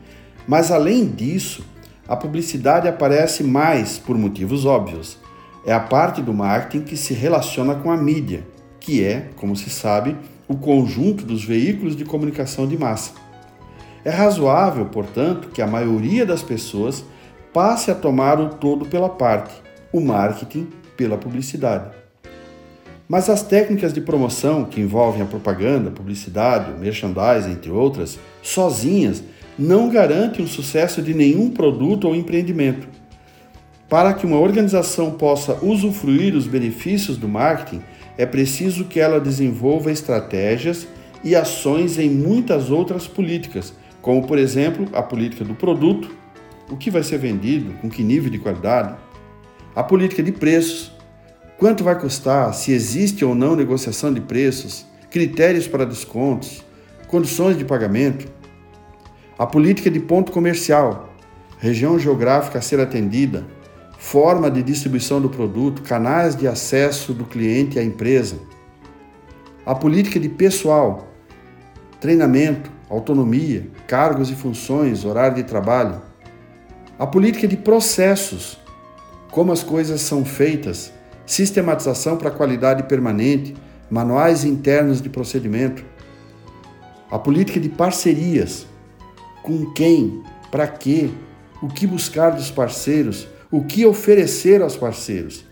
Mas 0.46 0.70
além 0.70 1.06
disso, 1.06 1.64
a 2.06 2.16
publicidade 2.16 2.86
aparece 2.86 3.42
mais 3.42 3.98
por 3.98 4.16
motivos 4.18 4.66
óbvios. 4.66 5.18
É 5.64 5.72
a 5.72 5.80
parte 5.80 6.20
do 6.20 6.34
marketing 6.34 6.84
que 6.84 6.96
se 6.96 7.14
relaciona 7.14 7.74
com 7.74 7.90
a 7.90 7.96
mídia, 7.96 8.46
que 8.78 9.02
é, 9.02 9.30
como 9.36 9.56
se 9.56 9.70
sabe, 9.70 10.16
o 10.46 10.56
conjunto 10.56 11.24
dos 11.24 11.42
veículos 11.42 11.96
de 11.96 12.04
comunicação 12.04 12.66
de 12.66 12.76
massa. 12.76 13.12
É 14.04 14.10
razoável, 14.10 14.84
portanto, 14.86 15.48
que 15.48 15.62
a 15.62 15.66
maioria 15.66 16.26
das 16.26 16.42
pessoas 16.42 17.02
passe 17.52 17.90
a 17.90 17.94
tomar 17.94 18.38
o 18.38 18.50
todo 18.50 18.84
pela 18.84 19.08
parte, 19.08 19.54
o 19.90 20.00
marketing 20.00 20.68
pela 20.96 21.16
publicidade. 21.16 21.90
Mas 23.08 23.30
as 23.30 23.42
técnicas 23.42 23.94
de 23.94 24.00
promoção 24.00 24.64
que 24.64 24.80
envolvem 24.80 25.22
a 25.22 25.26
propaganda, 25.26 25.90
publicidade, 25.90 26.78
merchandising, 26.78 27.52
entre 27.52 27.70
outras, 27.70 28.18
sozinhas 28.42 29.22
não 29.58 29.88
garante 29.88 30.42
o 30.42 30.48
sucesso 30.48 31.00
de 31.00 31.14
nenhum 31.14 31.50
produto 31.50 32.08
ou 32.08 32.14
empreendimento. 32.14 32.88
Para 33.88 34.12
que 34.12 34.26
uma 34.26 34.38
organização 34.38 35.12
possa 35.12 35.58
usufruir 35.62 36.34
os 36.34 36.46
benefícios 36.46 37.16
do 37.16 37.28
marketing, 37.28 37.82
é 38.16 38.26
preciso 38.26 38.84
que 38.84 38.98
ela 38.98 39.20
desenvolva 39.20 39.92
estratégias 39.92 40.86
e 41.22 41.34
ações 41.34 41.98
em 41.98 42.10
muitas 42.10 42.70
outras 42.70 43.06
políticas, 43.06 43.72
como, 44.02 44.26
por 44.26 44.38
exemplo, 44.38 44.88
a 44.92 45.02
política 45.02 45.44
do 45.44 45.54
produto, 45.54 46.10
o 46.70 46.76
que 46.76 46.90
vai 46.90 47.02
ser 47.02 47.18
vendido, 47.18 47.72
com 47.80 47.88
que 47.88 48.02
nível 48.02 48.30
de 48.30 48.38
qualidade, 48.38 48.94
a 49.74 49.82
política 49.82 50.22
de 50.22 50.32
preços, 50.32 50.92
quanto 51.58 51.84
vai 51.84 51.98
custar, 51.98 52.52
se 52.54 52.72
existe 52.72 53.24
ou 53.24 53.34
não 53.34 53.56
negociação 53.56 54.12
de 54.12 54.20
preços, 54.20 54.86
critérios 55.10 55.66
para 55.66 55.86
descontos, 55.86 56.62
condições 57.06 57.56
de 57.56 57.64
pagamento 57.64 58.26
a 59.36 59.46
política 59.46 59.90
de 59.90 59.98
ponto 59.98 60.30
comercial, 60.30 61.12
região 61.58 61.98
geográfica 61.98 62.60
a 62.60 62.62
ser 62.62 62.78
atendida, 62.78 63.44
forma 63.98 64.48
de 64.48 64.62
distribuição 64.62 65.20
do 65.20 65.28
produto, 65.28 65.82
canais 65.82 66.36
de 66.36 66.46
acesso 66.46 67.12
do 67.12 67.24
cliente 67.24 67.78
à 67.78 67.82
empresa. 67.82 68.38
A 69.66 69.74
política 69.74 70.20
de 70.20 70.28
pessoal, 70.28 71.08
treinamento, 72.00 72.70
autonomia, 72.88 73.66
cargos 73.88 74.30
e 74.30 74.34
funções, 74.34 75.04
horário 75.04 75.36
de 75.36 75.42
trabalho. 75.42 76.00
A 76.96 77.06
política 77.06 77.48
de 77.48 77.56
processos, 77.56 78.60
como 79.32 79.50
as 79.50 79.64
coisas 79.64 80.00
são 80.00 80.24
feitas, 80.24 80.92
sistematização 81.26 82.16
para 82.16 82.30
qualidade 82.30 82.84
permanente, 82.84 83.56
manuais 83.90 84.44
internos 84.44 85.02
de 85.02 85.08
procedimento. 85.08 85.84
A 87.10 87.18
política 87.18 87.58
de 87.58 87.68
parcerias, 87.68 88.66
com 89.44 89.66
quem, 89.72 90.22
para 90.50 90.66
quê, 90.66 91.10
o 91.62 91.68
que 91.68 91.86
buscar 91.86 92.30
dos 92.30 92.50
parceiros, 92.50 93.28
o 93.50 93.62
que 93.62 93.84
oferecer 93.84 94.62
aos 94.62 94.74
parceiros. 94.74 95.44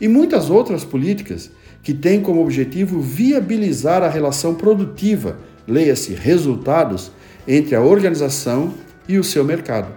E 0.00 0.08
muitas 0.08 0.50
outras 0.50 0.84
políticas 0.84 1.48
que 1.84 1.94
têm 1.94 2.20
como 2.20 2.42
objetivo 2.42 3.00
viabilizar 3.00 4.02
a 4.02 4.08
relação 4.08 4.56
produtiva, 4.56 5.38
leia-se 5.68 6.14
resultados, 6.14 7.12
entre 7.46 7.76
a 7.76 7.80
organização 7.80 8.74
e 9.08 9.16
o 9.16 9.24
seu 9.24 9.44
mercado. 9.44 9.92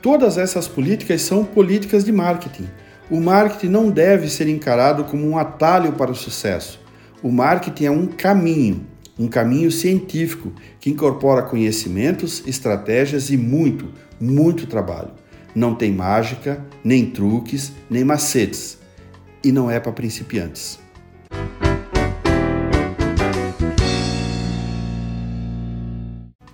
Todas 0.00 0.38
essas 0.38 0.66
políticas 0.66 1.20
são 1.20 1.44
políticas 1.44 2.04
de 2.04 2.12
marketing. 2.12 2.68
O 3.10 3.20
marketing 3.20 3.68
não 3.68 3.90
deve 3.90 4.30
ser 4.30 4.48
encarado 4.48 5.04
como 5.04 5.28
um 5.28 5.36
atalho 5.36 5.92
para 5.92 6.10
o 6.10 6.14
sucesso. 6.16 6.80
O 7.22 7.30
marketing 7.30 7.84
é 7.84 7.90
um 7.90 8.06
caminho, 8.06 8.86
um 9.20 9.28
caminho 9.28 9.70
científico 9.70 10.50
que 10.80 10.88
incorpora 10.88 11.42
conhecimentos, 11.42 12.42
estratégias 12.46 13.28
e 13.28 13.36
muito, 13.36 13.90
muito 14.18 14.66
trabalho. 14.66 15.10
Não 15.54 15.74
tem 15.74 15.92
mágica, 15.92 16.64
nem 16.82 17.04
truques, 17.04 17.70
nem 17.90 18.02
macetes. 18.02 18.78
E 19.44 19.52
não 19.52 19.70
é 19.70 19.78
para 19.78 19.92
principiantes. 19.92 20.78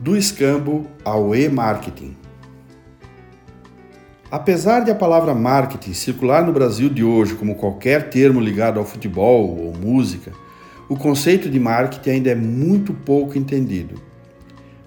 Do 0.01 0.17
escambo 0.17 0.89
ao 1.05 1.37
e-marketing. 1.37 2.17
Apesar 4.29 4.81
de 4.81 4.91
a 4.91 4.95
palavra 4.95 5.33
marketing 5.37 5.93
circular 5.93 6.45
no 6.45 6.53
Brasil 6.53 6.89
de 6.89 7.05
hoje 7.05 7.37
como 7.37 7.55
qualquer 7.55 8.11
termo 8.11 8.41
ligado 8.41 8.81
ao 8.81 8.85
futebol 8.85 9.57
ou 9.57 9.73
música, 9.73 10.33
o 10.89 10.97
conceito 10.97 11.51
de 11.51 11.59
marketing 11.59 12.11
ainda 12.11 12.31
é 12.31 12.35
muito 12.35 12.95
pouco 12.95 13.37
entendido. 13.37 14.01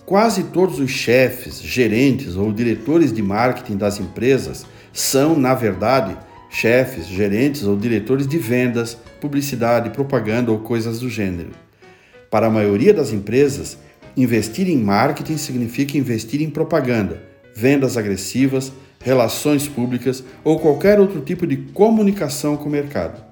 Quase 0.05 0.45
todos 0.45 0.79
os 0.79 0.89
chefes, 0.89 1.61
gerentes 1.61 2.35
ou 2.35 2.51
diretores 2.51 3.13
de 3.13 3.21
marketing 3.21 3.77
das 3.77 3.99
empresas 3.99 4.65
são, 4.91 5.37
na 5.37 5.53
verdade, 5.53 6.17
chefes, 6.49 7.05
gerentes 7.05 7.63
ou 7.63 7.77
diretores 7.77 8.27
de 8.27 8.37
vendas, 8.37 8.97
publicidade, 9.21 9.91
propaganda 9.91 10.51
ou 10.51 10.59
coisas 10.59 10.99
do 10.99 11.09
gênero. 11.09 11.51
Para 12.31 12.47
a 12.47 12.49
maioria 12.49 12.93
das 12.93 13.11
empresas, 13.11 13.77
investir 14.17 14.67
em 14.67 14.77
marketing 14.77 15.37
significa 15.37 15.97
investir 15.97 16.41
em 16.41 16.49
propaganda, 16.49 17.21
vendas 17.55 17.97
agressivas, 17.97 18.71
relações 19.03 19.67
públicas 19.67 20.23
ou 20.43 20.59
qualquer 20.59 20.99
outro 20.99 21.21
tipo 21.21 21.45
de 21.45 21.57
comunicação 21.57 22.57
com 22.57 22.67
o 22.67 22.71
mercado. 22.71 23.28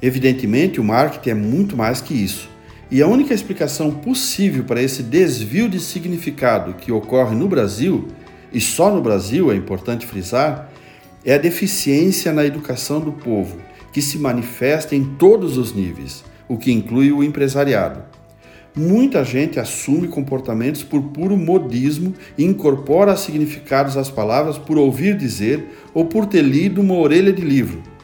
Evidentemente, 0.00 0.80
o 0.80 0.84
marketing 0.84 1.30
é 1.30 1.34
muito 1.34 1.76
mais 1.76 2.00
que 2.00 2.14
isso. 2.14 2.48
E 2.90 3.02
a 3.02 3.06
única 3.06 3.34
explicação 3.34 3.90
possível 3.90 4.64
para 4.64 4.82
esse 4.82 5.02
desvio 5.02 5.68
de 5.68 5.80
significado 5.80 6.74
que 6.74 6.92
ocorre 6.92 7.34
no 7.34 7.48
Brasil, 7.48 8.08
e 8.52 8.60
só 8.60 8.94
no 8.94 9.02
Brasil 9.02 9.50
é 9.50 9.56
importante 9.56 10.06
frisar, 10.06 10.70
é 11.24 11.34
a 11.34 11.38
deficiência 11.38 12.32
na 12.32 12.44
educação 12.44 13.00
do 13.00 13.10
povo, 13.10 13.58
que 13.92 14.00
se 14.00 14.18
manifesta 14.18 14.94
em 14.94 15.02
todos 15.02 15.56
os 15.56 15.74
níveis, 15.74 16.24
o 16.48 16.56
que 16.56 16.70
inclui 16.70 17.10
o 17.10 17.24
empresariado. 17.24 18.04
Muita 18.76 19.24
gente 19.24 19.58
assume 19.58 20.06
comportamentos 20.06 20.82
por 20.82 21.02
puro 21.02 21.36
modismo 21.36 22.14
e 22.36 22.44
incorpora 22.44 23.16
significados 23.16 23.96
às 23.96 24.10
palavras 24.10 24.58
por 24.58 24.76
ouvir 24.76 25.16
dizer 25.16 25.64
ou 25.94 26.04
por 26.04 26.26
ter 26.26 26.42
lido 26.42 26.82
uma 26.82 26.94
orelha 26.94 27.32
de 27.32 27.42
livro. 27.42 27.95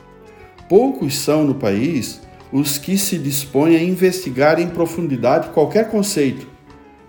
Poucos 0.72 1.18
são 1.18 1.44
no 1.44 1.54
país 1.54 2.22
os 2.50 2.78
que 2.78 2.96
se 2.96 3.18
dispõem 3.18 3.76
a 3.76 3.82
investigar 3.82 4.58
em 4.58 4.68
profundidade 4.68 5.50
qualquer 5.50 5.90
conceito, 5.90 6.46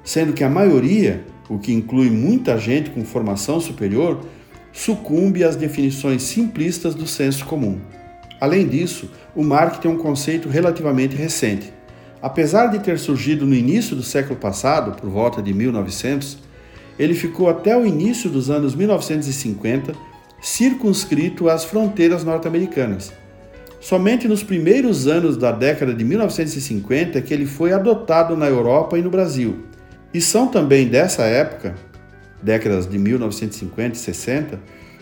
sendo 0.03 0.33
que 0.33 0.43
a 0.43 0.49
maioria, 0.49 1.23
o 1.47 1.57
que 1.57 1.71
inclui 1.71 2.09
muita 2.09 2.57
gente 2.57 2.89
com 2.89 3.05
formação 3.05 3.61
superior, 3.61 4.19
sucumbe 4.73 5.45
às 5.45 5.55
definições 5.55 6.23
simplistas 6.23 6.93
do 6.93 7.07
senso 7.07 7.45
comum. 7.45 7.79
Além 8.37 8.67
disso, 8.67 9.09
o 9.33 9.41
marketing 9.41 9.87
é 9.87 9.91
um 9.91 9.97
conceito 9.97 10.49
relativamente 10.49 11.15
recente. 11.15 11.71
Apesar 12.21 12.67
de 12.67 12.79
ter 12.79 12.99
surgido 12.99 13.45
no 13.45 13.55
início 13.55 13.95
do 13.95 14.03
século 14.03 14.37
passado, 14.37 14.99
por 14.99 15.09
volta 15.09 15.41
de 15.41 15.53
1900, 15.53 16.37
ele 16.99 17.13
ficou 17.13 17.49
até 17.49 17.77
o 17.77 17.85
início 17.85 18.29
dos 18.29 18.49
anos 18.49 18.75
1950 18.75 19.93
circunscrito 20.41 21.47
às 21.47 21.63
fronteiras 21.63 22.25
norte-americanas 22.25 23.22
Somente 23.83 24.29
nos 24.29 24.41
primeiros 24.41 25.07
anos 25.07 25.35
da 25.35 25.51
década 25.51 25.93
de 25.93 26.05
1950 26.05 27.19
é 27.19 27.21
que 27.21 27.33
ele 27.33 27.45
foi 27.45 27.73
adotado 27.73 28.37
na 28.37 28.45
Europa 28.45 28.97
e 28.97 29.01
no 29.01 29.09
Brasil. 29.09 29.57
E 30.13 30.21
são 30.21 30.47
também 30.47 30.87
dessa 30.87 31.23
época, 31.23 31.75
décadas 32.41 32.87
de 32.87 32.97
1950 32.97 33.97
e 33.97 33.99
60, 33.99 34.59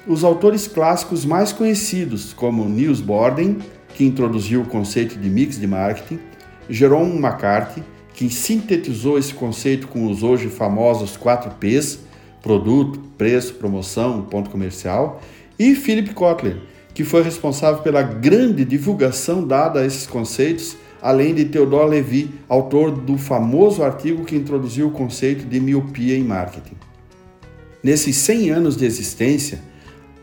os 0.07 0.23
autores 0.23 0.67
clássicos 0.67 1.23
mais 1.25 1.53
conhecidos, 1.53 2.33
como 2.33 2.67
Niels 2.67 3.01
Borden, 3.01 3.59
que 3.93 4.03
introduziu 4.03 4.61
o 4.61 4.65
conceito 4.65 5.15
de 5.15 5.29
mix 5.29 5.59
de 5.59 5.67
marketing, 5.67 6.19
Jerome 6.67 7.19
McCarthy, 7.19 7.83
que 8.15 8.31
sintetizou 8.31 9.19
esse 9.19 9.35
conceito 9.35 9.87
com 9.89 10.07
os 10.07 10.23
hoje 10.23 10.47
famosos 10.47 11.15
4 11.15 11.51
Ps, 11.59 11.99
produto, 12.41 12.99
preço, 13.15 13.53
promoção, 13.53 14.23
ponto 14.23 14.49
comercial, 14.49 15.21
e 15.59 15.75
Philip 15.75 16.15
Kotler, 16.15 16.57
que 16.93 17.03
foi 17.03 17.23
responsável 17.23 17.81
pela 17.81 18.01
grande 18.01 18.65
divulgação 18.65 19.45
dada 19.45 19.79
a 19.79 19.85
esses 19.85 20.05
conceitos, 20.05 20.77
além 21.01 21.33
de 21.33 21.45
Theodore 21.45 21.89
Levy, 21.89 22.31
autor 22.47 22.91
do 22.91 23.17
famoso 23.17 23.83
artigo 23.83 24.25
que 24.25 24.35
introduziu 24.35 24.87
o 24.87 24.91
conceito 24.91 25.45
de 25.45 25.59
miopia 25.59 26.15
em 26.15 26.23
marketing. 26.23 26.75
Nesses 27.83 28.15
100 28.17 28.49
anos 28.51 28.77
de 28.77 28.85
existência, 28.85 29.59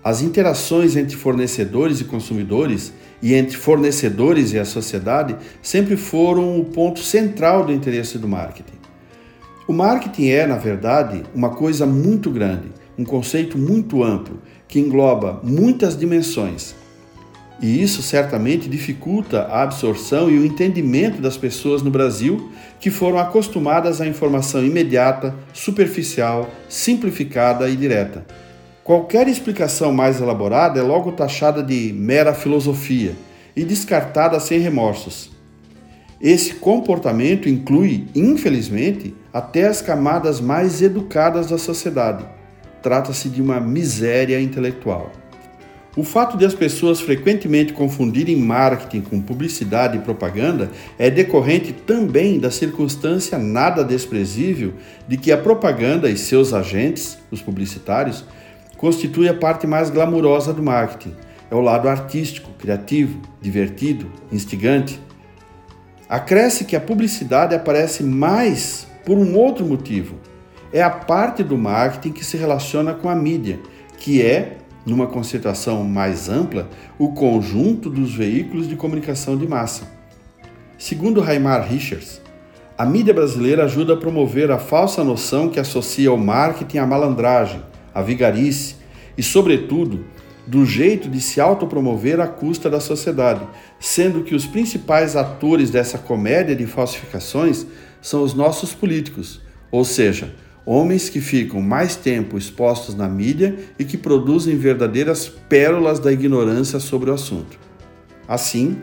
as 0.05 0.23
interações 0.23 0.97
entre 0.97 1.17
fornecedores 1.17 2.01
e 2.01 2.05
consumidores 2.05 2.93
e 3.21 3.35
entre 3.35 3.57
fornecedores 3.57 4.53
e 4.53 4.59
a 4.59 4.65
sociedade 4.65 5.37
sempre 5.61 5.97
foram 5.97 6.61
o 6.61 6.65
ponto 6.65 7.01
central 7.01 7.67
do 7.67 7.73
interesse 7.73 8.17
do 8.17 8.29
marketing. 8.29 8.79
O 9.67 9.73
marketing 9.73 10.29
é, 10.29 10.47
na 10.47 10.57
verdade, 10.57 11.25
uma 11.35 11.51
coisa 11.51 11.85
muito 11.85 12.31
grande, 12.31 12.69
um 12.97 13.05
conceito 13.05 13.59
muito 13.59 14.03
amplo 14.03 14.39
que 14.69 14.79
engloba 14.79 15.41
muitas 15.43 15.99
dimensões. 15.99 16.75
E 17.61 17.83
isso 17.83 18.03
certamente 18.03 18.69
dificulta 18.69 19.43
a 19.43 19.63
absorção 19.63 20.31
e 20.31 20.39
o 20.39 20.47
entendimento 20.47 21.21
das 21.21 21.37
pessoas 21.37 21.83
no 21.83 21.91
Brasil 21.91 22.53
que 22.79 22.89
foram 22.89 23.19
acostumadas 23.19 24.01
à 24.01 24.07
informação 24.07 24.65
imediata, 24.65 25.35
superficial, 25.53 26.49
simplificada 26.69 27.69
e 27.69 27.75
direta. 27.75 28.25
Qualquer 28.85 29.27
explicação 29.27 29.93
mais 29.93 30.21
elaborada 30.21 30.79
é 30.79 30.83
logo 30.83 31.13
taxada 31.13 31.63
de 31.63 31.93
mera 31.93 32.33
filosofia 32.33 33.17
e 33.57 33.65
descartada 33.65 34.39
sem 34.39 34.61
remorsos. 34.61 35.31
Esse 36.21 36.55
comportamento 36.55 37.49
inclui, 37.49 38.07
infelizmente, 38.15 39.15
até 39.33 39.67
as 39.67 39.83
camadas 39.83 40.41
mais 40.41 40.81
educadas 40.81 41.49
da 41.49 41.59
sociedade 41.59 42.38
trata-se 42.83 43.29
de 43.29 43.43
uma 43.43 43.61
miséria 43.61 44.41
intelectual. 44.41 45.13
O 45.97 46.05
fato 46.05 46.37
de 46.37 46.45
as 46.45 46.55
pessoas 46.55 47.01
frequentemente 47.01 47.73
confundirem 47.73 48.37
marketing 48.37 49.01
com 49.01 49.21
publicidade 49.21 49.97
e 49.97 50.01
propaganda 50.01 50.71
é 50.97 51.11
decorrente 51.11 51.73
também 51.73 52.39
da 52.39 52.53
circunstância 52.53 53.37
nada 53.37 53.83
desprezível 53.83 54.75
de 55.09 55.17
que 55.17 55.33
a 55.33 55.37
propaganda 55.37 56.09
e 56.09 56.17
seus 56.17 56.55
agentes, 56.55 57.19
os 57.33 57.43
publicitários, 57.43 58.25
constitui 58.77 59.29
a 59.29 59.35
parte 59.35 59.67
mais 59.67 59.91
glamurosa 59.91 60.53
do 60.53 60.63
marketing. 60.63 61.17
É 61.51 61.55
o 61.57 61.61
lado 61.61 61.89
artístico, 61.89 62.51
criativo, 62.59 63.21
divertido, 63.41 64.07
instigante. 64.31 65.01
Acresce 66.09 66.65
que 66.65 66.77
a 66.77 66.81
publicidade 66.81 67.57
aparece 67.57 68.05
mais 68.05 68.87
por 69.05 69.19
um 69.19 69.35
outro 69.35 69.67
motivo, 69.67 70.15
é 70.73 70.83
a 70.83 70.91
parte 70.91 71.43
do 71.43 71.57
marketing 71.57 72.13
que 72.13 72.25
se 72.25 72.37
relaciona 72.37 72.95
com 72.95 73.09
a 73.09 73.15
mídia, 73.15 73.59
que 73.99 74.23
é, 74.23 74.59
numa 74.85 75.07
concentração 75.07 75.83
mais 75.85 76.29
ampla, 76.29 76.69
o 76.99 77.13
conjunto 77.13 77.91
dos 77.91 78.15
veículos 78.15 78.69
de 78.69 78.77
comunicação 78.77 79.37
de 79.37 79.47
massa. 79.47 79.85
Segundo 80.79 81.21
Raimar 81.21 81.67
Richards, 81.69 82.21
a 82.77 82.87
mídia 82.87 83.13
brasileira 83.13 83.65
ajuda 83.65 83.95
a 83.95 83.97
promover 83.97 84.51
a 84.51 84.59
falsa 84.59 85.03
noção 85.03 85.49
que 85.49 85.59
associa 85.59 86.13
o 86.13 86.17
marketing 86.17 86.79
à 86.79 86.87
malandragem, 86.87 87.61
à 87.93 88.01
vigarice 88.01 88.77
e, 89.17 89.23
sobretudo, 89.23 90.05
do 90.47 90.65
jeito 90.65 91.11
de 91.11 91.21
se 91.21 91.41
autopromover 91.41 92.21
à 92.21 92.27
custa 92.27 92.71
da 92.71 92.81
sociedade, 92.81 93.47
sendo 93.81 94.23
que 94.23 94.35
os 94.35 94.47
principais 94.47 95.17
atores 95.17 95.71
dessa 95.71 95.99
comédia 95.99 96.55
de 96.55 96.67
falsificações 96.67 97.67
são 98.01 98.23
os 98.23 98.33
nossos 98.33 98.73
políticos, 98.73 99.43
ou 99.71 99.85
seja, 99.85 100.35
homens 100.71 101.09
que 101.09 101.19
ficam 101.19 101.63
mais 101.63 101.97
tempo 101.97 102.37
expostos 102.37 102.95
na 102.95 103.09
mídia 103.09 103.57
e 103.79 103.87
que 103.87 103.97
produzem 103.97 104.59
verdadeiras 104.59 105.27
pérolas 105.27 105.99
da 105.99 106.13
ignorância 106.13 106.79
sobre 106.79 107.09
o 107.09 107.15
assunto. 107.15 107.59
Assim, 108.29 108.77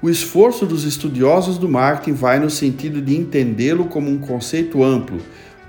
o 0.00 0.08
esforço 0.08 0.64
dos 0.64 0.84
estudiosos 0.84 1.58
do 1.58 1.68
marketing 1.68 2.12
vai 2.12 2.38
no 2.38 2.48
sentido 2.48 3.02
de 3.02 3.16
entendê-lo 3.16 3.86
como 3.86 4.08
um 4.08 4.18
conceito 4.18 4.84
amplo, 4.84 5.18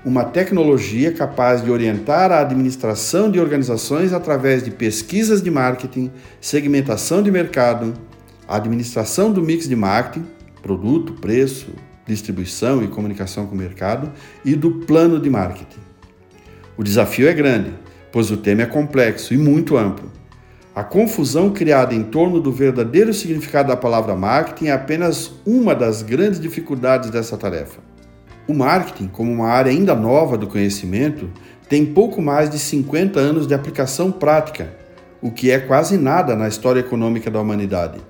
uma 0.04 0.22
tecnologia 0.22 1.10
capaz 1.10 1.64
de 1.64 1.72
orientar 1.72 2.30
a 2.30 2.38
administração 2.38 3.28
de 3.28 3.40
organizações 3.40 4.12
através 4.12 4.62
de 4.62 4.70
pesquisas 4.70 5.42
de 5.42 5.50
marketing, 5.50 6.08
segmentação 6.40 7.20
de 7.20 7.32
mercado, 7.32 7.94
administração 8.46 9.32
do 9.32 9.42
mix 9.42 9.68
de 9.68 9.74
marketing, 9.74 10.24
produto, 10.62 11.14
preço, 11.14 11.66
distribuição 12.06 12.82
e 12.82 12.88
comunicação 12.88 13.46
com 13.46 13.54
o 13.54 13.58
mercado 13.58 14.12
e 14.44 14.54
do 14.54 14.70
plano 14.70 15.20
de 15.20 15.30
marketing. 15.30 15.80
O 16.76 16.82
desafio 16.82 17.28
é 17.28 17.32
grande, 17.32 17.72
pois 18.12 18.30
o 18.30 18.36
tema 18.36 18.62
é 18.62 18.66
complexo 18.66 19.32
e 19.32 19.38
muito 19.38 19.76
amplo. 19.76 20.10
A 20.74 20.82
confusão 20.82 21.50
criada 21.50 21.94
em 21.94 22.02
torno 22.02 22.40
do 22.40 22.50
verdadeiro 22.50 23.14
significado 23.14 23.68
da 23.68 23.76
palavra 23.76 24.16
marketing 24.16 24.66
é 24.66 24.72
apenas 24.72 25.32
uma 25.46 25.72
das 25.74 26.02
grandes 26.02 26.40
dificuldades 26.40 27.10
dessa 27.10 27.36
tarefa. 27.36 27.80
O 28.48 28.52
marketing, 28.52 29.06
como 29.06 29.32
uma 29.32 29.48
área 29.48 29.70
ainda 29.70 29.94
nova 29.94 30.36
do 30.36 30.48
conhecimento, 30.48 31.30
tem 31.68 31.86
pouco 31.86 32.20
mais 32.20 32.50
de 32.50 32.58
50 32.58 33.18
anos 33.20 33.46
de 33.46 33.54
aplicação 33.54 34.10
prática, 34.10 34.74
o 35.22 35.30
que 35.30 35.50
é 35.50 35.58
quase 35.58 35.96
nada 35.96 36.36
na 36.36 36.48
história 36.48 36.80
econômica 36.80 37.30
da 37.30 37.40
humanidade. 37.40 38.00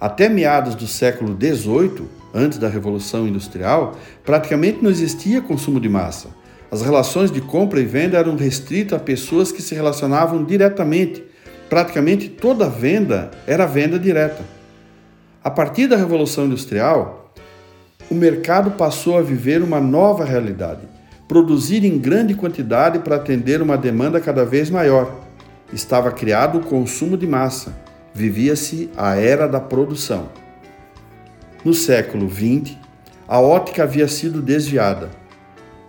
Até 0.00 0.28
meados 0.28 0.74
do 0.74 0.86
século 0.86 1.34
XVIII, 1.34 2.06
antes 2.34 2.58
da 2.58 2.68
Revolução 2.68 3.28
Industrial, 3.28 3.96
praticamente 4.24 4.82
não 4.82 4.90
existia 4.90 5.40
consumo 5.40 5.78
de 5.78 5.88
massa. 5.88 6.28
As 6.70 6.82
relações 6.82 7.30
de 7.30 7.40
compra 7.40 7.80
e 7.80 7.84
venda 7.84 8.18
eram 8.18 8.34
restritas 8.36 8.98
a 8.98 9.00
pessoas 9.00 9.52
que 9.52 9.62
se 9.62 9.74
relacionavam 9.74 10.42
diretamente. 10.42 11.22
Praticamente 11.70 12.28
toda 12.28 12.68
venda 12.68 13.30
era 13.46 13.64
venda 13.64 13.98
direta. 13.98 14.42
A 15.42 15.50
partir 15.50 15.86
da 15.86 15.96
Revolução 15.96 16.46
Industrial, 16.46 17.32
o 18.10 18.14
mercado 18.14 18.72
passou 18.72 19.16
a 19.16 19.22
viver 19.22 19.62
uma 19.62 19.80
nova 19.80 20.24
realidade, 20.24 20.82
produzir 21.28 21.84
em 21.84 21.98
grande 21.98 22.34
quantidade 22.34 22.98
para 22.98 23.16
atender 23.16 23.62
uma 23.62 23.78
demanda 23.78 24.20
cada 24.20 24.44
vez 24.44 24.68
maior. 24.68 25.14
Estava 25.72 26.10
criado 26.10 26.58
o 26.58 26.64
consumo 26.64 27.16
de 27.16 27.26
massa, 27.26 27.74
vivia-se 28.12 28.90
a 28.96 29.16
era 29.16 29.46
da 29.46 29.60
produção. 29.60 30.28
No 31.64 31.72
século 31.72 32.28
XX, 32.28 32.76
a 33.26 33.40
ótica 33.40 33.84
havia 33.84 34.06
sido 34.06 34.42
desviada. 34.42 35.10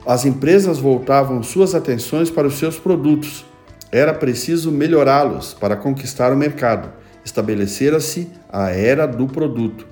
as 0.07 0.23
empresas 0.23 0.77
voltavam 0.77 1.41
suas 1.41 1.73
atenções 1.73 2.29
para 2.29 2.47
os 2.47 2.59
seus 2.59 2.77
produtos. 2.77 3.43
Era 3.91 4.13
preciso 4.13 4.71
melhorá-los 4.71 5.53
para 5.53 5.75
conquistar 5.75 6.31
o 6.31 6.38
mercado. 6.38 6.93
Estabelecera-se 7.25 8.29
a 8.47 8.69
era 8.69 9.07
do 9.07 9.25
produto. 9.25 9.88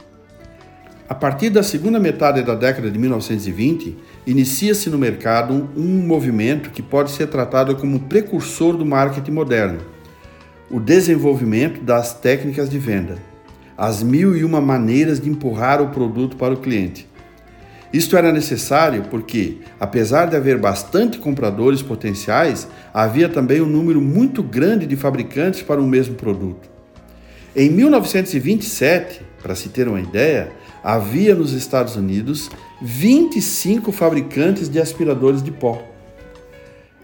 A 1.10 1.16
partir 1.16 1.50
da 1.50 1.64
segunda 1.64 2.00
metade 2.00 2.44
da 2.44 2.56
década 2.56 2.90
de 2.90 2.98
1920, 2.98 3.98
inicia-se 4.26 4.90
no 4.90 4.98
mercado 4.98 5.70
um 5.76 6.08
movimento 6.08 6.70
que 6.70 6.82
pode 6.82 7.12
ser 7.12 7.28
tratado 7.28 7.76
como 7.76 8.02
precursor 8.02 8.78
do 8.78 8.86
marketing 8.86 9.32
moderno: 9.32 9.80
o 10.72 10.80
desenvolvimento 10.80 11.82
das 11.82 12.14
técnicas 12.14 12.70
de 12.70 12.80
venda, 12.80 13.18
as 13.78 14.04
mil 14.04 14.36
e 14.36 14.44
uma 14.44 14.62
maneiras 14.62 15.20
de 15.20 15.30
empurrar 15.30 15.82
o 15.82 15.90
produto 15.90 16.36
para 16.36 16.54
o 16.54 16.58
cliente. 16.58 17.08
Isto 17.94 18.18
era 18.18 18.32
necessário 18.32 19.04
porque, 19.04 19.60
apesar 19.80 20.26
de 20.26 20.36
haver 20.36 20.58
bastante 20.58 21.20
compradores 21.20 21.84
potenciais, 21.84 22.68
havia 22.92 23.30
também 23.30 23.62
um 23.62 23.68
número 23.68 24.02
muito 24.02 24.42
grande 24.42 24.88
de 24.88 24.96
fabricantes 24.96 25.62
para 25.62 25.80
o 25.80 25.88
mesmo 25.88 26.16
produto. 26.16 26.68
Em 27.56 27.70
1927, 27.70 29.22
para 29.44 29.54
se 29.54 29.70
ter 29.70 29.88
uma 29.88 30.02
ideia, 30.02 30.52
havia 30.84 31.36
nos 31.36 31.54
Estados 31.54 31.96
Unidos 31.96 32.50
25 32.82 33.92
fabricantes 33.92 34.68
de 34.68 34.80
aspiradores 34.80 35.44
de 35.44 35.52
pó. 35.52 35.80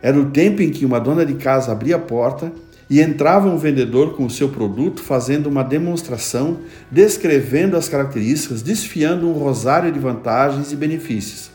Era 0.02 0.20
o 0.20 0.32
tempo 0.32 0.64
em 0.64 0.72
que 0.72 0.86
uma 0.86 1.00
dona 1.00 1.24
de 1.24 1.36
casa 1.36 1.72
abria 1.72 1.98
a 1.98 2.00
porta 2.00 2.52
e 2.90 3.00
entrava 3.00 3.48
um 3.48 3.58
vendedor 3.58 4.16
com 4.16 4.26
o 4.26 4.30
seu 4.30 4.50
produto 4.50 5.04
fazendo 5.04 5.48
uma 5.48 5.64
demonstração, 5.64 6.60
descrevendo 6.90 7.78
as 7.78 7.88
características, 7.88 8.64
desfiando 8.64 9.30
um 9.30 9.34
rosário 9.34 9.92
de 9.92 10.00
vantagens 10.00 10.72
e 10.72 10.76
benefícios. 10.76 11.52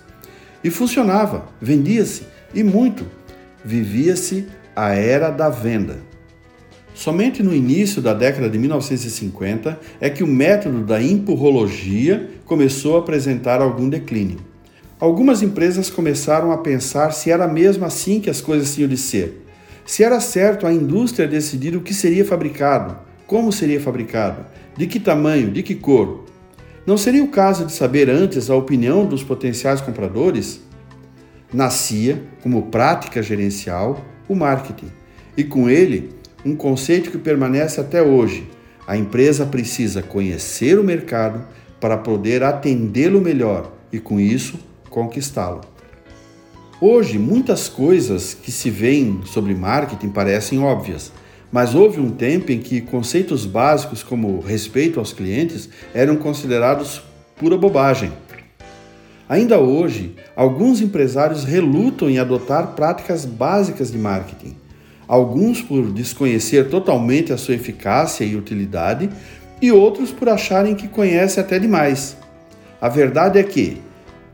E 0.62 0.70
funcionava, 0.70 1.46
vendia-se 1.60 2.22
e 2.54 2.62
muito. 2.62 3.04
Vivia-se 3.64 4.46
a 4.76 4.94
era 4.94 5.30
da 5.30 5.50
venda. 5.50 5.98
Somente 6.94 7.42
no 7.42 7.52
início 7.52 8.00
da 8.00 8.14
década 8.14 8.48
de 8.48 8.56
1950 8.56 9.80
é 10.00 10.08
que 10.08 10.22
o 10.22 10.28
método 10.28 10.84
da 10.84 11.02
empurrologia 11.02 12.30
começou 12.44 12.96
a 12.96 13.00
apresentar 13.00 13.60
algum 13.60 13.88
declínio. 13.88 14.38
Algumas 15.00 15.42
empresas 15.42 15.90
começaram 15.90 16.52
a 16.52 16.58
pensar 16.58 17.10
se 17.10 17.30
era 17.30 17.48
mesmo 17.48 17.84
assim 17.84 18.20
que 18.20 18.30
as 18.30 18.40
coisas 18.40 18.72
tinham 18.72 18.88
de 18.88 18.96
ser. 18.96 19.43
Se 19.86 20.02
era 20.02 20.18
certo 20.20 20.66
a 20.66 20.72
indústria 20.72 21.28
decidir 21.28 21.76
o 21.76 21.82
que 21.82 21.92
seria 21.92 22.24
fabricado, 22.24 22.96
como 23.26 23.52
seria 23.52 23.80
fabricado, 23.80 24.46
de 24.76 24.86
que 24.86 24.98
tamanho, 24.98 25.50
de 25.50 25.62
que 25.62 25.74
cor. 25.74 26.24
Não 26.86 26.96
seria 26.96 27.22
o 27.22 27.28
caso 27.28 27.66
de 27.66 27.72
saber 27.72 28.08
antes 28.08 28.50
a 28.50 28.56
opinião 28.56 29.06
dos 29.06 29.22
potenciais 29.22 29.80
compradores? 29.80 30.60
Nascia, 31.52 32.22
como 32.42 32.64
prática 32.64 33.22
gerencial, 33.22 34.04
o 34.28 34.34
marketing, 34.34 34.90
e 35.36 35.44
com 35.44 35.68
ele 35.68 36.10
um 36.44 36.56
conceito 36.56 37.10
que 37.10 37.18
permanece 37.18 37.80
até 37.80 38.02
hoje. 38.02 38.48
A 38.86 38.96
empresa 38.96 39.46
precisa 39.46 40.02
conhecer 40.02 40.78
o 40.78 40.84
mercado 40.84 41.46
para 41.80 41.96
poder 41.96 42.42
atendê-lo 42.42 43.20
melhor 43.20 43.72
e, 43.92 43.98
com 43.98 44.20
isso, 44.20 44.58
conquistá-lo. 44.90 45.73
Hoje, 46.80 47.18
muitas 47.18 47.68
coisas 47.68 48.34
que 48.34 48.50
se 48.50 48.70
veem 48.70 49.22
sobre 49.24 49.54
marketing 49.54 50.08
parecem 50.08 50.58
óbvias, 50.58 51.12
mas 51.50 51.74
houve 51.74 52.00
um 52.00 52.10
tempo 52.10 52.50
em 52.50 52.58
que 52.58 52.80
conceitos 52.80 53.46
básicos 53.46 54.02
como 54.02 54.40
respeito 54.40 54.98
aos 54.98 55.12
clientes 55.12 55.68
eram 55.94 56.16
considerados 56.16 57.02
pura 57.36 57.56
bobagem. 57.56 58.12
Ainda 59.28 59.58
hoje, 59.58 60.14
alguns 60.36 60.80
empresários 60.80 61.44
relutam 61.44 62.10
em 62.10 62.18
adotar 62.18 62.74
práticas 62.74 63.24
básicas 63.24 63.90
de 63.90 63.98
marketing 63.98 64.56
alguns 65.06 65.60
por 65.60 65.90
desconhecer 65.92 66.68
totalmente 66.68 67.32
a 67.32 67.36
sua 67.36 67.54
eficácia 67.54 68.24
e 68.24 68.36
utilidade, 68.36 69.08
e 69.60 69.70
outros 69.70 70.10
por 70.10 70.28
acharem 70.28 70.74
que 70.74 70.88
conhece 70.88 71.40
até 71.40 71.58
demais. 71.58 72.16
A 72.80 72.88
verdade 72.88 73.38
é 73.38 73.42
que, 73.42 73.80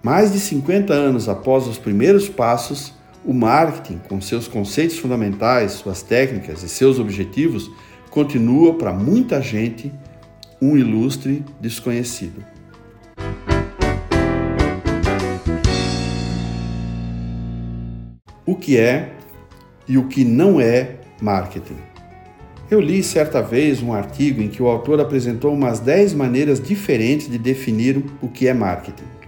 mais 0.02 0.32
de 0.32 0.40
50 0.40 0.92
anos 0.92 1.28
após 1.28 1.66
os 1.66 1.78
primeiros 1.78 2.28
passos, 2.28 2.94
o 3.24 3.34
marketing, 3.34 4.00
com 4.08 4.20
seus 4.20 4.48
conceitos 4.48 4.98
fundamentais, 4.98 5.72
suas 5.72 6.02
técnicas 6.02 6.62
e 6.62 6.68
seus 6.68 6.98
objetivos, 6.98 7.70
continua 8.08 8.74
para 8.74 8.92
muita 8.92 9.42
gente 9.42 9.92
um 10.60 10.76
ilustre 10.76 11.44
desconhecido. 11.60 12.44
O 18.46 18.56
que 18.56 18.78
é 18.78 19.12
e 19.86 19.98
o 19.98 20.06
que 20.08 20.24
não 20.24 20.60
é 20.60 20.96
marketing. 21.20 21.76
Eu 22.70 22.80
li 22.80 23.02
certa 23.02 23.42
vez 23.42 23.82
um 23.82 23.92
artigo 23.92 24.40
em 24.40 24.48
que 24.48 24.62
o 24.62 24.66
autor 24.66 25.00
apresentou 25.00 25.52
umas 25.52 25.78
10 25.80 26.14
maneiras 26.14 26.60
diferentes 26.60 27.28
de 27.28 27.36
definir 27.36 28.04
o 28.22 28.28
que 28.28 28.48
é 28.48 28.54
marketing. 28.54 29.19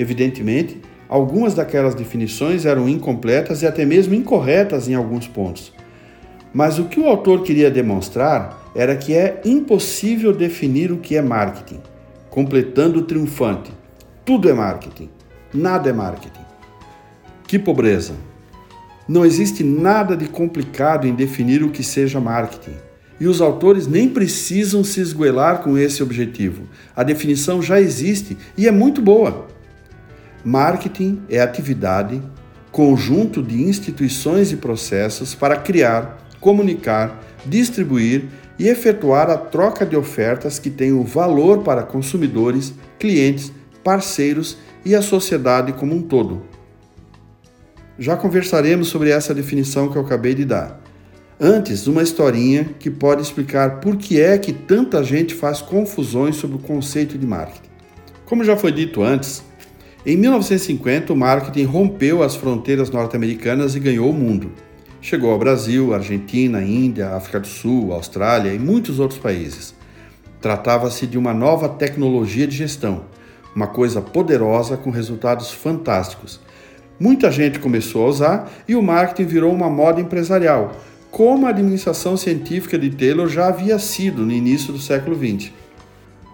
Evidentemente, 0.00 0.80
algumas 1.06 1.52
daquelas 1.52 1.94
definições 1.94 2.64
eram 2.64 2.88
incompletas 2.88 3.60
e 3.60 3.66
até 3.66 3.84
mesmo 3.84 4.14
incorretas 4.14 4.88
em 4.88 4.94
alguns 4.94 5.28
pontos. 5.28 5.74
Mas 6.54 6.78
o 6.78 6.86
que 6.86 6.98
o 6.98 7.06
autor 7.06 7.42
queria 7.42 7.70
demonstrar 7.70 8.70
era 8.74 8.96
que 8.96 9.12
é 9.12 9.42
impossível 9.44 10.32
definir 10.32 10.90
o 10.90 10.96
que 10.96 11.16
é 11.16 11.20
marketing, 11.20 11.82
completando 12.30 13.00
o 13.00 13.02
triunfante. 13.02 13.70
Tudo 14.24 14.48
é 14.48 14.54
marketing, 14.54 15.10
nada 15.52 15.90
é 15.90 15.92
marketing. 15.92 16.46
Que 17.46 17.58
pobreza! 17.58 18.14
Não 19.06 19.26
existe 19.26 19.62
nada 19.62 20.16
de 20.16 20.28
complicado 20.30 21.06
em 21.06 21.14
definir 21.14 21.62
o 21.62 21.70
que 21.70 21.82
seja 21.82 22.18
marketing. 22.18 22.76
E 23.20 23.26
os 23.26 23.42
autores 23.42 23.86
nem 23.86 24.08
precisam 24.08 24.82
se 24.82 24.98
esguelar 24.98 25.62
com 25.62 25.76
esse 25.76 26.02
objetivo. 26.02 26.62
A 26.96 27.02
definição 27.02 27.60
já 27.60 27.78
existe 27.78 28.38
e 28.56 28.66
é 28.66 28.70
muito 28.70 29.02
boa. 29.02 29.59
Marketing 30.44 31.22
é 31.28 31.40
atividade, 31.40 32.22
conjunto 32.72 33.42
de 33.42 33.62
instituições 33.62 34.52
e 34.52 34.56
processos 34.56 35.34
para 35.34 35.56
criar, 35.56 36.18
comunicar, 36.40 37.20
distribuir 37.44 38.24
e 38.58 38.68
efetuar 38.68 39.28
a 39.30 39.36
troca 39.36 39.84
de 39.84 39.96
ofertas 39.96 40.58
que 40.58 40.70
tenham 40.70 41.02
valor 41.02 41.62
para 41.62 41.82
consumidores, 41.82 42.72
clientes, 42.98 43.52
parceiros 43.82 44.56
e 44.84 44.94
a 44.94 45.02
sociedade 45.02 45.72
como 45.72 45.94
um 45.94 46.02
todo. 46.02 46.42
Já 47.98 48.16
conversaremos 48.16 48.88
sobre 48.88 49.10
essa 49.10 49.34
definição 49.34 49.90
que 49.90 49.96
eu 49.96 50.02
acabei 50.02 50.34
de 50.34 50.44
dar. 50.44 50.80
Antes, 51.38 51.86
uma 51.86 52.02
historinha 52.02 52.64
que 52.78 52.90
pode 52.90 53.22
explicar 53.22 53.80
por 53.80 53.96
que 53.96 54.20
é 54.20 54.38
que 54.38 54.52
tanta 54.52 55.02
gente 55.02 55.34
faz 55.34 55.60
confusões 55.60 56.36
sobre 56.36 56.56
o 56.56 56.60
conceito 56.60 57.16
de 57.16 57.26
marketing. 57.26 57.68
Como 58.26 58.44
já 58.44 58.56
foi 58.56 58.72
dito 58.72 59.02
antes, 59.02 59.42
em 60.04 60.16
1950 60.16 61.12
o 61.12 61.16
marketing 61.16 61.64
rompeu 61.64 62.22
as 62.22 62.34
fronteiras 62.34 62.90
norte-americanas 62.90 63.74
e 63.74 63.80
ganhou 63.80 64.10
o 64.10 64.14
mundo. 64.14 64.52
Chegou 65.00 65.30
ao 65.30 65.38
Brasil, 65.38 65.94
Argentina, 65.94 66.62
Índia, 66.62 67.10
África 67.10 67.40
do 67.40 67.46
Sul, 67.46 67.92
Austrália 67.92 68.52
e 68.52 68.58
muitos 68.58 68.98
outros 68.98 69.18
países. 69.18 69.74
Tratava-se 70.40 71.06
de 71.06 71.18
uma 71.18 71.34
nova 71.34 71.68
tecnologia 71.68 72.46
de 72.46 72.56
gestão, 72.56 73.04
uma 73.54 73.66
coisa 73.66 74.00
poderosa 74.00 74.76
com 74.76 74.90
resultados 74.90 75.50
fantásticos 75.50 76.40
Muita 77.00 77.32
gente 77.32 77.58
começou 77.58 78.04
a 78.04 78.08
usar 78.10 78.50
e 78.68 78.76
o 78.76 78.82
marketing 78.82 79.26
virou 79.26 79.54
uma 79.54 79.70
moda 79.70 80.02
empresarial, 80.02 80.72
como 81.10 81.46
a 81.46 81.48
administração 81.48 82.14
científica 82.14 82.78
de 82.78 82.90
Taylor 82.90 83.26
já 83.26 83.48
havia 83.48 83.78
sido 83.78 84.20
no 84.20 84.30
início 84.30 84.70
do 84.70 84.78
século 84.78 85.16
XX. 85.16 85.50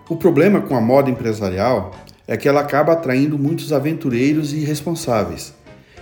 O 0.09 0.17
problema 0.17 0.61
com 0.61 0.77
a 0.77 0.81
moda 0.81 1.09
empresarial 1.09 1.95
é 2.27 2.37
que 2.37 2.49
ela 2.49 2.61
acaba 2.61 2.93
atraindo 2.93 3.39
muitos 3.39 3.73
aventureiros 3.73 4.53
e 4.53 4.59
irresponsáveis. 4.59 5.55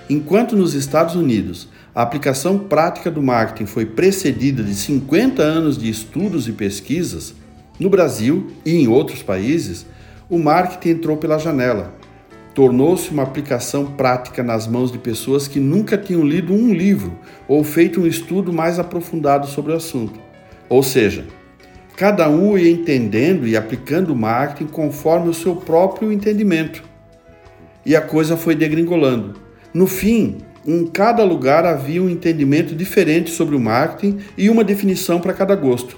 Enquanto 0.09 0.57
nos 0.57 0.75
Estados 0.75 1.15
Unidos 1.15 1.69
a 1.95 2.03
aplicação 2.03 2.59
prática 2.59 3.11
do 3.11 3.23
marketing 3.23 3.67
foi 3.67 3.87
precedida 3.87 4.63
de 4.63 4.75
50 4.75 5.43
anos 5.43 5.79
de 5.79 5.89
estudos 5.89 6.49
e 6.49 6.53
pesquisas, 6.53 7.35
no 7.79 7.89
Brasil 7.89 8.51
e 8.65 8.73
em 8.73 8.89
outros 8.89 9.23
países, 9.23 9.87
o 10.29 10.39
marketing 10.39 10.91
entrou 10.91 11.17
pela 11.17 11.39
janela 11.39 11.95
tornou-se 12.55 13.11
uma 13.11 13.25
aplicação 13.25 13.85
prática 13.85 14.43
nas 14.43 14.67
mãos 14.67 14.93
de 14.93 14.99
pessoas 14.99 15.49
que 15.49 15.59
nunca 15.59 15.99
tinham 15.99 16.23
lido 16.23 16.55
um 16.55 16.73
livro 16.73 17.19
ou 17.49 17.65
feito 17.65 18.01
um 18.01 18.07
estudo 18.07 18.53
mais 18.53 18.79
aprofundado 18.79 19.49
sobre 19.49 19.73
o 19.73 19.77
assunto. 19.77 20.21
Ou 20.69 20.83
seja, 20.83 21.27
cada 21.97 22.29
um 22.29 22.59
ia 22.59 22.71
entendendo 22.71 23.47
e 23.47 23.57
aplicando 23.57 24.13
o 24.13 24.17
marketing 24.17 24.67
conforme 24.67 25.29
o 25.29 25.35
seu 25.35 25.55
próprio 25.55 26.13
entendimento. 26.13 26.83
E 27.87 27.95
a 27.95 28.01
coisa 28.01 28.37
foi 28.37 28.55
degringolando. 28.55 29.35
No 29.73 29.87
fim, 29.87 30.39
em 30.67 30.87
cada 30.87 31.23
lugar 31.23 31.65
havia 31.65 32.03
um 32.03 32.09
entendimento 32.09 32.75
diferente 32.75 33.31
sobre 33.31 33.55
o 33.55 33.61
marketing 33.61 34.19
e 34.37 34.49
uma 34.49 34.65
definição 34.65 35.21
para 35.21 35.33
cada 35.33 35.55
gosto. 35.55 35.97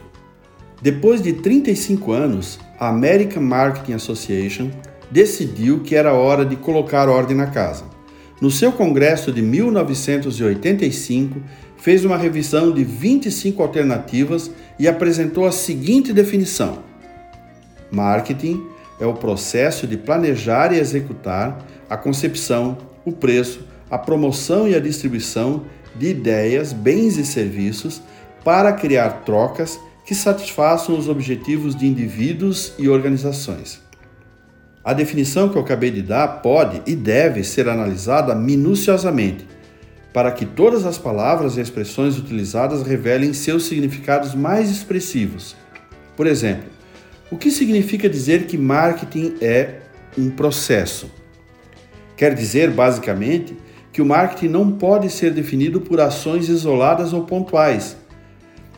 Depois 0.82 1.22
de 1.22 1.32
35 1.32 2.12
anos, 2.12 2.58
a 2.78 2.88
American 2.88 3.42
Marketing 3.42 3.94
Association 3.94 4.70
decidiu 5.10 5.80
que 5.80 5.94
era 5.94 6.12
hora 6.12 6.44
de 6.44 6.56
colocar 6.56 7.08
ordem 7.08 7.36
na 7.36 7.46
casa. 7.46 7.96
no 8.38 8.50
seu 8.50 8.70
congresso 8.70 9.32
de 9.32 9.40
1985, 9.40 11.40
fez 11.78 12.04
uma 12.04 12.18
revisão 12.18 12.70
de 12.70 12.84
25 12.84 13.62
alternativas 13.62 14.50
e 14.78 14.88
apresentou 14.88 15.46
a 15.46 15.52
seguinte 15.52 16.12
definição: 16.12 16.82
Marketing 17.90 18.64
é 19.00 19.06
o 19.06 19.14
processo 19.14 19.86
de 19.86 19.96
planejar 19.96 20.72
e 20.72 20.78
executar 20.78 21.64
a 21.88 21.96
concepção, 21.96 22.78
o 23.04 23.12
preço, 23.12 23.60
a 23.90 23.98
promoção 23.98 24.68
e 24.68 24.74
a 24.74 24.80
distribuição 24.80 25.64
de 25.94 26.08
ideias, 26.08 26.72
bens 26.72 27.16
e 27.16 27.24
serviços 27.24 28.02
para 28.44 28.72
criar 28.72 29.22
trocas 29.24 29.78
que 30.04 30.14
satisfaçam 30.14 30.96
os 30.96 31.08
objetivos 31.08 31.74
de 31.74 31.86
indivíduos 31.86 32.72
e 32.78 32.88
organizações. 32.88 33.82
A 34.84 34.92
definição 34.92 35.48
que 35.48 35.56
eu 35.56 35.62
acabei 35.62 35.90
de 35.90 36.00
dar 36.00 36.28
pode 36.42 36.80
e 36.86 36.94
deve 36.94 37.42
ser 37.42 37.68
analisada 37.68 38.34
minuciosamente 38.34 39.44
para 40.16 40.32
que 40.32 40.46
todas 40.46 40.86
as 40.86 40.96
palavras 40.96 41.58
e 41.58 41.60
expressões 41.60 42.16
utilizadas 42.16 42.82
revelem 42.82 43.34
seus 43.34 43.66
significados 43.66 44.34
mais 44.34 44.70
expressivos. 44.70 45.54
Por 46.16 46.26
exemplo, 46.26 46.70
o 47.30 47.36
que 47.36 47.50
significa 47.50 48.08
dizer 48.08 48.46
que 48.46 48.56
marketing 48.56 49.34
é 49.42 49.80
um 50.16 50.30
processo? 50.30 51.10
Quer 52.16 52.34
dizer, 52.34 52.70
basicamente, 52.70 53.54
que 53.92 54.00
o 54.00 54.06
marketing 54.06 54.48
não 54.48 54.72
pode 54.72 55.10
ser 55.10 55.34
definido 55.34 55.82
por 55.82 56.00
ações 56.00 56.48
isoladas 56.48 57.12
ou 57.12 57.24
pontuais. 57.24 57.94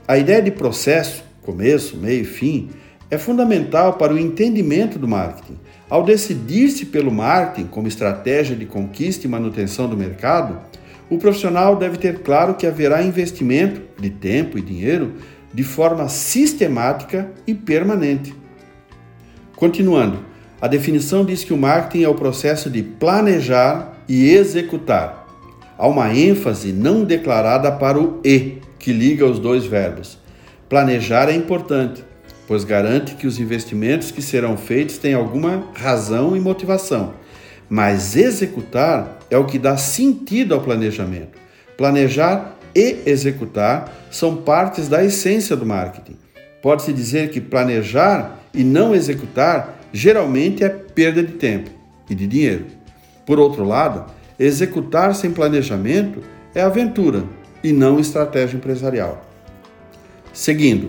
A 0.08 0.18
ideia 0.18 0.42
de 0.42 0.50
processo, 0.50 1.22
começo, 1.42 1.96
meio 1.98 2.22
e 2.22 2.24
fim, 2.24 2.70
é 3.08 3.16
fundamental 3.16 3.92
para 3.92 4.12
o 4.12 4.18
entendimento 4.18 4.98
do 4.98 5.06
marketing. 5.06 5.56
Ao 5.88 6.02
decidir-se 6.02 6.86
pelo 6.86 7.12
marketing 7.12 7.68
como 7.68 7.86
estratégia 7.86 8.56
de 8.56 8.66
conquista 8.66 9.24
e 9.24 9.30
manutenção 9.30 9.88
do 9.88 9.96
mercado, 9.96 10.66
o 11.10 11.18
profissional 11.18 11.76
deve 11.76 11.96
ter 11.96 12.20
claro 12.20 12.54
que 12.54 12.66
haverá 12.66 13.02
investimento 13.02 13.80
de 13.98 14.10
tempo 14.10 14.58
e 14.58 14.62
dinheiro 14.62 15.14
de 15.52 15.64
forma 15.64 16.08
sistemática 16.08 17.30
e 17.46 17.54
permanente. 17.54 18.34
Continuando, 19.56 20.18
a 20.60 20.68
definição 20.68 21.24
diz 21.24 21.44
que 21.44 21.52
o 21.52 21.56
marketing 21.56 22.04
é 22.04 22.08
o 22.08 22.14
processo 22.14 22.68
de 22.68 22.82
planejar 22.82 23.92
e 24.08 24.30
executar. 24.30 25.26
Há 25.76 25.86
uma 25.86 26.12
ênfase 26.12 26.72
não 26.72 27.04
declarada 27.04 27.70
para 27.72 27.98
o 27.98 28.20
e, 28.24 28.58
que 28.78 28.92
liga 28.92 29.24
os 29.24 29.38
dois 29.38 29.64
verbos. 29.64 30.18
Planejar 30.68 31.28
é 31.28 31.34
importante, 31.34 32.04
pois 32.46 32.64
garante 32.64 33.14
que 33.14 33.26
os 33.26 33.38
investimentos 33.38 34.10
que 34.10 34.20
serão 34.20 34.56
feitos 34.56 34.98
têm 34.98 35.14
alguma 35.14 35.68
razão 35.74 36.36
e 36.36 36.40
motivação. 36.40 37.14
Mas 37.68 38.16
executar 38.16 39.18
é 39.30 39.36
o 39.36 39.44
que 39.44 39.58
dá 39.58 39.76
sentido 39.76 40.54
ao 40.54 40.60
planejamento. 40.60 41.38
Planejar 41.76 42.56
e 42.74 43.02
executar 43.06 43.92
são 44.10 44.36
partes 44.36 44.88
da 44.88 45.04
essência 45.04 45.54
do 45.54 45.66
marketing. 45.66 46.16
Pode-se 46.62 46.92
dizer 46.92 47.30
que 47.30 47.40
planejar 47.40 48.38
e 48.54 48.64
não 48.64 48.94
executar 48.94 49.78
geralmente 49.92 50.64
é 50.64 50.68
perda 50.68 51.22
de 51.22 51.32
tempo 51.34 51.70
e 52.08 52.14
de 52.14 52.26
dinheiro. 52.26 52.66
Por 53.24 53.38
outro 53.38 53.64
lado, 53.64 54.06
executar 54.38 55.14
sem 55.14 55.30
planejamento 55.30 56.22
é 56.54 56.62
aventura 56.62 57.24
e 57.62 57.72
não 57.72 58.00
estratégia 58.00 58.56
empresarial. 58.56 59.22
Seguindo, 60.32 60.88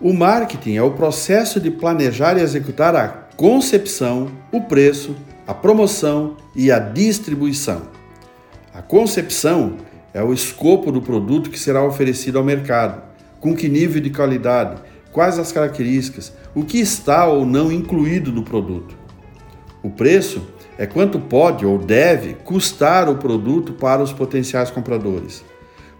o 0.00 0.12
marketing 0.12 0.76
é 0.76 0.82
o 0.82 0.92
processo 0.92 1.60
de 1.60 1.70
planejar 1.70 2.38
e 2.38 2.42
executar 2.42 2.96
a 2.96 3.08
concepção, 3.36 4.30
o 4.50 4.62
preço, 4.62 5.14
a 5.50 5.54
promoção 5.54 6.36
e 6.54 6.70
a 6.70 6.78
distribuição. 6.78 7.82
A 8.72 8.80
concepção 8.80 9.78
é 10.14 10.22
o 10.22 10.32
escopo 10.32 10.92
do 10.92 11.02
produto 11.02 11.50
que 11.50 11.58
será 11.58 11.84
oferecido 11.84 12.38
ao 12.38 12.44
mercado, 12.44 13.02
com 13.40 13.52
que 13.52 13.68
nível 13.68 14.00
de 14.00 14.10
qualidade, 14.10 14.80
quais 15.10 15.40
as 15.40 15.50
características, 15.50 16.32
o 16.54 16.64
que 16.64 16.78
está 16.78 17.26
ou 17.26 17.44
não 17.44 17.72
incluído 17.72 18.30
no 18.30 18.44
produto. 18.44 18.96
O 19.82 19.90
preço 19.90 20.40
é 20.78 20.86
quanto 20.86 21.18
pode 21.18 21.66
ou 21.66 21.78
deve 21.78 22.34
custar 22.34 23.08
o 23.08 23.16
produto 23.16 23.72
para 23.72 24.04
os 24.04 24.12
potenciais 24.12 24.70
compradores. 24.70 25.44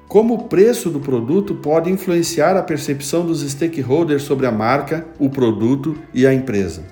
Como 0.07 0.35
o 0.35 0.45
preço 0.45 0.91
do 0.91 1.01
produto 1.01 1.57
pode 1.57 1.91
influenciar 1.91 2.57
a 2.57 2.63
percepção 2.63 3.27
dos 3.27 3.41
stakeholders 3.41 4.23
sobre 4.23 4.47
a 4.47 4.53
marca, 4.53 5.09
o 5.19 5.29
produto 5.29 5.99
e 6.15 6.25
a 6.25 6.33
empresa. 6.33 6.85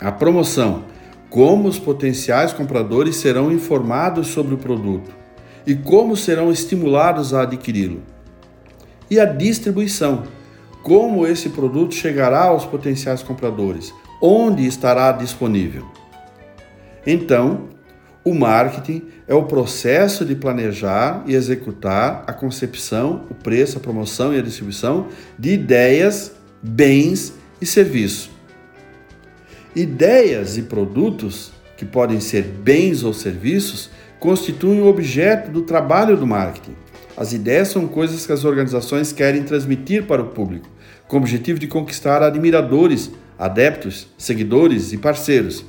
A 0.00 0.12
promoção 0.12 0.84
como 1.30 1.68
os 1.68 1.78
potenciais 1.78 2.52
compradores 2.52 3.16
serão 3.16 3.52
informados 3.52 4.28
sobre 4.28 4.54
o 4.54 4.58
produto 4.58 5.10
e 5.66 5.74
como 5.74 6.16
serão 6.16 6.50
estimulados 6.50 7.34
a 7.34 7.42
adquiri-lo. 7.42 8.02
E 9.10 9.20
a 9.20 9.24
distribuição, 9.24 10.24
como 10.82 11.26
esse 11.26 11.50
produto 11.50 11.94
chegará 11.94 12.44
aos 12.44 12.64
potenciais 12.64 13.22
compradores, 13.22 13.92
onde 14.22 14.66
estará 14.66 15.12
disponível. 15.12 15.86
Então, 17.06 17.68
o 18.24 18.34
marketing 18.34 19.02
é 19.26 19.34
o 19.34 19.44
processo 19.44 20.24
de 20.24 20.34
planejar 20.34 21.22
e 21.26 21.34
executar 21.34 22.24
a 22.26 22.32
concepção, 22.32 23.26
o 23.30 23.34
preço, 23.34 23.78
a 23.78 23.80
promoção 23.80 24.34
e 24.34 24.38
a 24.38 24.42
distribuição 24.42 25.08
de 25.38 25.52
ideias, 25.52 26.32
bens 26.62 27.34
e 27.60 27.66
serviços 27.66 28.37
Ideias 29.78 30.58
e 30.58 30.62
produtos, 30.62 31.52
que 31.76 31.84
podem 31.84 32.18
ser 32.18 32.42
bens 32.42 33.04
ou 33.04 33.12
serviços, 33.12 33.88
constituem 34.18 34.80
o 34.80 34.88
objeto 34.88 35.52
do 35.52 35.62
trabalho 35.62 36.16
do 36.16 36.26
marketing. 36.26 36.74
As 37.16 37.32
ideias 37.32 37.68
são 37.68 37.86
coisas 37.86 38.26
que 38.26 38.32
as 38.32 38.44
organizações 38.44 39.12
querem 39.12 39.44
transmitir 39.44 40.04
para 40.04 40.20
o 40.20 40.30
público, 40.30 40.68
com 41.06 41.14
o 41.14 41.20
objetivo 41.20 41.60
de 41.60 41.68
conquistar 41.68 42.24
admiradores, 42.24 43.12
adeptos, 43.38 44.08
seguidores 44.18 44.92
e 44.92 44.98
parceiros. 44.98 45.64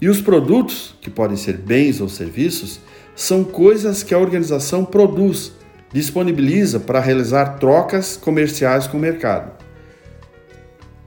E 0.00 0.08
os 0.08 0.22
produtos, 0.22 0.94
que 1.02 1.10
podem 1.10 1.36
ser 1.36 1.58
bens 1.58 2.00
ou 2.00 2.08
serviços, 2.08 2.80
são 3.14 3.44
coisas 3.44 4.02
que 4.02 4.14
a 4.14 4.18
organização 4.18 4.86
produz, 4.86 5.52
disponibiliza 5.92 6.80
para 6.80 6.98
realizar 6.98 7.58
trocas 7.58 8.16
comerciais 8.16 8.86
com 8.86 8.96
o 8.96 9.00
mercado. 9.00 9.52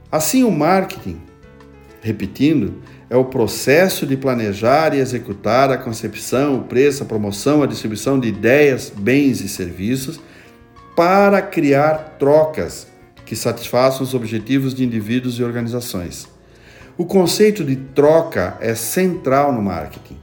Assim, 0.08 0.44
o 0.44 0.52
marketing 0.52 1.26
Repetindo, 2.00 2.74
é 3.10 3.16
o 3.16 3.24
processo 3.24 4.06
de 4.06 4.16
planejar 4.16 4.94
e 4.94 5.00
executar 5.00 5.70
a 5.70 5.76
concepção, 5.76 6.56
o 6.56 6.64
preço, 6.64 7.02
a 7.02 7.06
promoção, 7.06 7.62
a 7.62 7.66
distribuição 7.66 8.20
de 8.20 8.28
ideias, 8.28 8.92
bens 8.94 9.40
e 9.40 9.48
serviços 9.48 10.20
para 10.94 11.40
criar 11.40 12.16
trocas 12.18 12.86
que 13.24 13.36
satisfaçam 13.36 14.02
os 14.02 14.14
objetivos 14.14 14.74
de 14.74 14.84
indivíduos 14.84 15.38
e 15.38 15.44
organizações. 15.44 16.28
O 16.96 17.04
conceito 17.04 17.64
de 17.64 17.76
troca 17.76 18.56
é 18.60 18.74
central 18.74 19.52
no 19.52 19.62
marketing. 19.62 20.16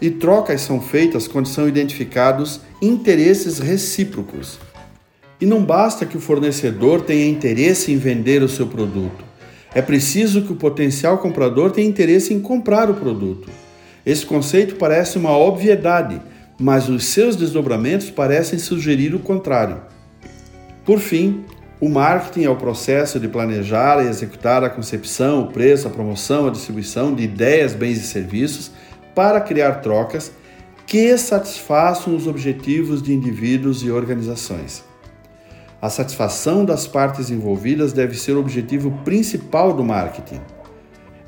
E 0.00 0.10
trocas 0.10 0.60
são 0.60 0.80
feitas 0.80 1.26
quando 1.26 1.48
são 1.48 1.66
identificados 1.66 2.60
interesses 2.80 3.58
recíprocos. 3.58 4.58
E 5.40 5.46
não 5.46 5.64
basta 5.64 6.06
que 6.06 6.16
o 6.16 6.20
fornecedor 6.20 7.00
tenha 7.02 7.26
interesse 7.26 7.90
em 7.90 7.98
vender 7.98 8.42
o 8.42 8.48
seu 8.48 8.66
produto. 8.66 9.24
É 9.74 9.82
preciso 9.82 10.42
que 10.42 10.52
o 10.52 10.56
potencial 10.56 11.18
comprador 11.18 11.72
tenha 11.72 11.88
interesse 11.88 12.32
em 12.32 12.40
comprar 12.40 12.88
o 12.88 12.94
produto. 12.94 13.50
Esse 14.06 14.24
conceito 14.24 14.76
parece 14.76 15.18
uma 15.18 15.36
obviedade, 15.36 16.22
mas 16.58 16.88
os 16.88 17.06
seus 17.06 17.34
desdobramentos 17.34 18.10
parecem 18.10 18.58
sugerir 18.58 19.14
o 19.14 19.18
contrário. 19.18 19.82
Por 20.84 21.00
fim, 21.00 21.44
o 21.80 21.88
marketing 21.88 22.44
é 22.44 22.50
o 22.50 22.56
processo 22.56 23.18
de 23.18 23.26
planejar 23.26 24.04
e 24.04 24.08
executar 24.08 24.62
a 24.62 24.70
concepção, 24.70 25.42
o 25.42 25.48
preço, 25.48 25.88
a 25.88 25.90
promoção, 25.90 26.46
a 26.46 26.50
distribuição 26.50 27.12
de 27.12 27.24
ideias, 27.24 27.74
bens 27.74 27.98
e 27.98 28.06
serviços 28.06 28.70
para 29.14 29.40
criar 29.40 29.80
trocas 29.80 30.30
que 30.86 31.16
satisfaçam 31.18 32.14
os 32.14 32.26
objetivos 32.26 33.02
de 33.02 33.12
indivíduos 33.12 33.82
e 33.82 33.90
organizações. 33.90 34.84
A 35.84 35.90
satisfação 35.90 36.64
das 36.64 36.86
partes 36.86 37.30
envolvidas 37.30 37.92
deve 37.92 38.16
ser 38.16 38.32
o 38.32 38.40
objetivo 38.40 38.90
principal 39.04 39.74
do 39.74 39.84
marketing. 39.84 40.40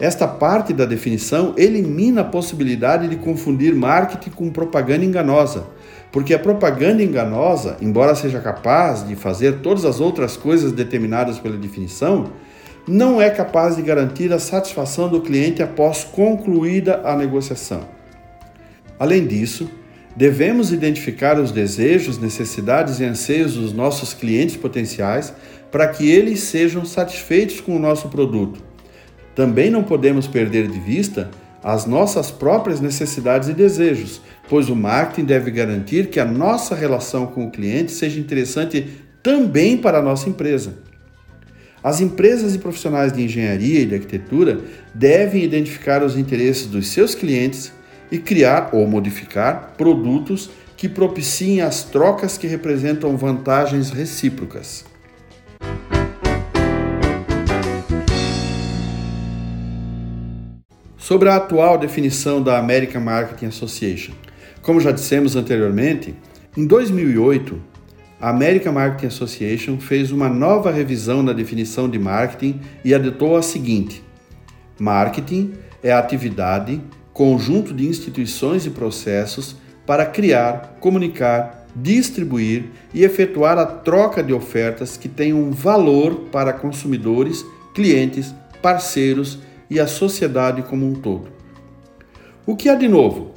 Esta 0.01 0.27
parte 0.27 0.73
da 0.73 0.87
definição 0.87 1.53
elimina 1.59 2.23
a 2.23 2.25
possibilidade 2.25 3.07
de 3.07 3.16
confundir 3.16 3.75
marketing 3.75 4.31
com 4.31 4.49
propaganda 4.49 5.05
enganosa, 5.05 5.66
porque 6.11 6.33
a 6.33 6.38
propaganda 6.38 7.03
enganosa, 7.03 7.77
embora 7.83 8.14
seja 8.14 8.40
capaz 8.40 9.07
de 9.07 9.14
fazer 9.14 9.59
todas 9.61 9.85
as 9.85 10.01
outras 10.01 10.38
coisas 10.38 10.73
determinadas 10.73 11.38
pela 11.38 11.59
definição, 11.59 12.33
não 12.88 13.21
é 13.21 13.29
capaz 13.29 13.77
de 13.77 13.83
garantir 13.83 14.33
a 14.33 14.38
satisfação 14.38 15.11
do 15.11 15.21
cliente 15.21 15.62
após 15.62 16.03
concluída 16.03 17.03
a 17.05 17.14
negociação. 17.14 17.83
Além 18.99 19.27
disso, 19.27 19.69
Devemos 20.17 20.73
identificar 20.73 21.39
os 21.39 21.53
desejos, 21.53 22.19
necessidades 22.19 23.01
e 23.01 23.05
anseios 23.05 23.55
dos 23.55 23.75
nossos 23.75 24.15
clientes 24.15 24.57
potenciais 24.57 25.35
para 25.71 25.87
que 25.89 26.11
eles 26.11 26.41
sejam 26.41 26.87
satisfeitos 26.87 27.61
com 27.61 27.77
o 27.77 27.79
nosso 27.79 28.09
produto. 28.09 28.63
Também 29.35 29.71
não 29.71 29.85
podemos 29.85 30.27
perder 30.27 30.69
de 30.69 30.81
vista 30.81 31.31
às 31.63 31.85
nossas 31.85 32.31
próprias 32.31 32.81
necessidades 32.81 33.51
e 33.51 33.53
desejos, 33.53 34.23
pois 34.49 34.71
o 34.71 34.75
marketing 34.75 35.27
deve 35.27 35.51
garantir 35.51 36.07
que 36.07 36.19
a 36.19 36.25
nossa 36.25 36.75
relação 36.75 37.27
com 37.27 37.47
o 37.47 37.51
cliente 37.51 37.93
seja 37.93 38.19
interessante 38.19 38.87
também 39.23 39.77
para 39.77 39.99
a 39.99 40.03
nossa 40.03 40.31
empresa. 40.31 40.79
As 41.85 42.01
empresas 42.01 42.55
e 42.55 42.59
profissionais 42.59 43.13
de 43.13 43.23
engenharia 43.23 43.81
e 43.81 43.87
de 43.87 43.95
arquitetura 43.95 44.61
devem 44.95 45.45
identificar 45.45 46.03
os 46.03 46.17
interesses 46.17 46.67
dos 46.67 46.89
seus 46.89 47.15
clientes 47.15 47.71
e 48.11 48.19
criar 48.19 48.71
ou 48.73 48.87
modificar 48.87 49.75
produtos 49.77 50.51
que 50.77 50.88
propiciem 50.88 51.62
as 51.62 51.85
trocas 51.85 52.37
que 52.37 52.47
representam 52.47 53.16
vantagens 53.16 53.90
recíprocas. 53.90 54.85
Sobre 60.97 61.29
a 61.29 61.37
atual 61.37 61.79
definição 61.79 62.42
da 62.42 62.59
American 62.59 63.01
Marketing 63.01 63.47
Association. 63.47 64.12
Como 64.61 64.81
já 64.81 64.90
dissemos 64.90 65.37
anteriormente, 65.37 66.14
em 66.57 66.66
2008, 66.66 67.62
a 68.21 68.31
American 68.31 68.73
Marketing 68.73 69.07
Association 69.07 69.79
fez 69.79 70.11
uma 70.11 70.29
nova 70.29 70.71
revisão 70.71 71.23
na 71.23 71.33
definição 71.33 71.88
de 71.88 71.99
marketing 71.99 72.61
e 72.85 72.95
adotou 72.95 73.37
a 73.37 73.42
seguinte: 73.42 74.03
Marketing 74.79 75.53
é 75.83 75.92
a 75.92 75.99
atividade, 75.99 76.81
conjunto 77.17 77.73
de 77.73 77.89
instituições 77.89 78.67
e 78.67 78.71
processos 78.71 79.57
para 79.87 80.05
criar, 80.05 80.77
comunicar, 80.81 81.67
distribuir 81.75 82.67
e 82.93 83.05
efetuar 83.05 83.57
a 83.57 83.65
troca 83.65 84.23
de 84.23 84.35
ofertas 84.35 84.99
que 84.99 85.09
tenham 85.09 85.51
valor 85.51 86.27
para 86.31 86.53
consumidores, 86.53 87.43
clientes, 87.75 88.35
parceiros 88.61 89.39
e 89.71 89.81
a 89.81 89.87
sociedade 89.87 90.61
como 90.65 90.87
um 90.87 90.93
todo. 90.93 91.29
O 92.45 92.55
que 92.55 92.69
há 92.69 92.75
de 92.75 92.87
novo? 92.87 93.31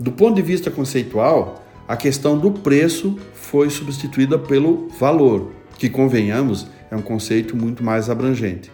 Do 0.00 0.10
ponto 0.10 0.34
de 0.34 0.42
vista 0.42 0.68
conceitual, 0.68 1.64
a 1.86 1.96
questão 1.96 2.36
do 2.36 2.50
preço 2.50 3.16
foi 3.34 3.70
substituída 3.70 4.36
pelo 4.36 4.88
valor, 4.98 5.52
que, 5.78 5.88
convenhamos, 5.88 6.66
é 6.90 6.96
um 6.96 7.02
conceito 7.02 7.56
muito 7.56 7.84
mais 7.84 8.10
abrangente. 8.10 8.68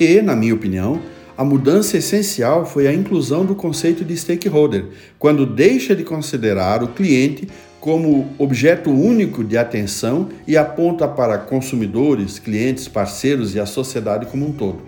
E, 0.00 0.20
na 0.20 0.34
minha 0.34 0.54
opinião, 0.54 1.00
a 1.38 1.44
mudança 1.44 1.96
essencial 1.96 2.66
foi 2.66 2.88
a 2.88 2.92
inclusão 2.92 3.46
do 3.46 3.54
conceito 3.54 4.04
de 4.04 4.16
stakeholder, 4.16 4.86
quando 5.20 5.46
deixa 5.46 5.94
de 5.94 6.02
considerar 6.02 6.82
o 6.82 6.88
cliente 6.88 7.48
como 7.78 8.34
objeto 8.36 8.90
único 8.90 9.44
de 9.44 9.56
atenção 9.56 10.30
e 10.48 10.56
aponta 10.56 11.06
para 11.06 11.38
consumidores, 11.38 12.40
clientes, 12.40 12.88
parceiros 12.88 13.54
e 13.54 13.60
a 13.60 13.66
sociedade 13.66 14.26
como 14.26 14.48
um 14.48 14.52
todo. 14.52 14.82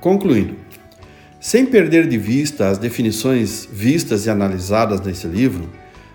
Concluindo, 0.00 0.56
sem 1.38 1.66
perder 1.66 2.08
de 2.08 2.16
vista 2.16 2.70
as 2.70 2.78
definições 2.78 3.68
vistas 3.70 4.24
e 4.24 4.30
analisadas 4.30 5.02
nesse 5.02 5.26
livro, 5.26 5.68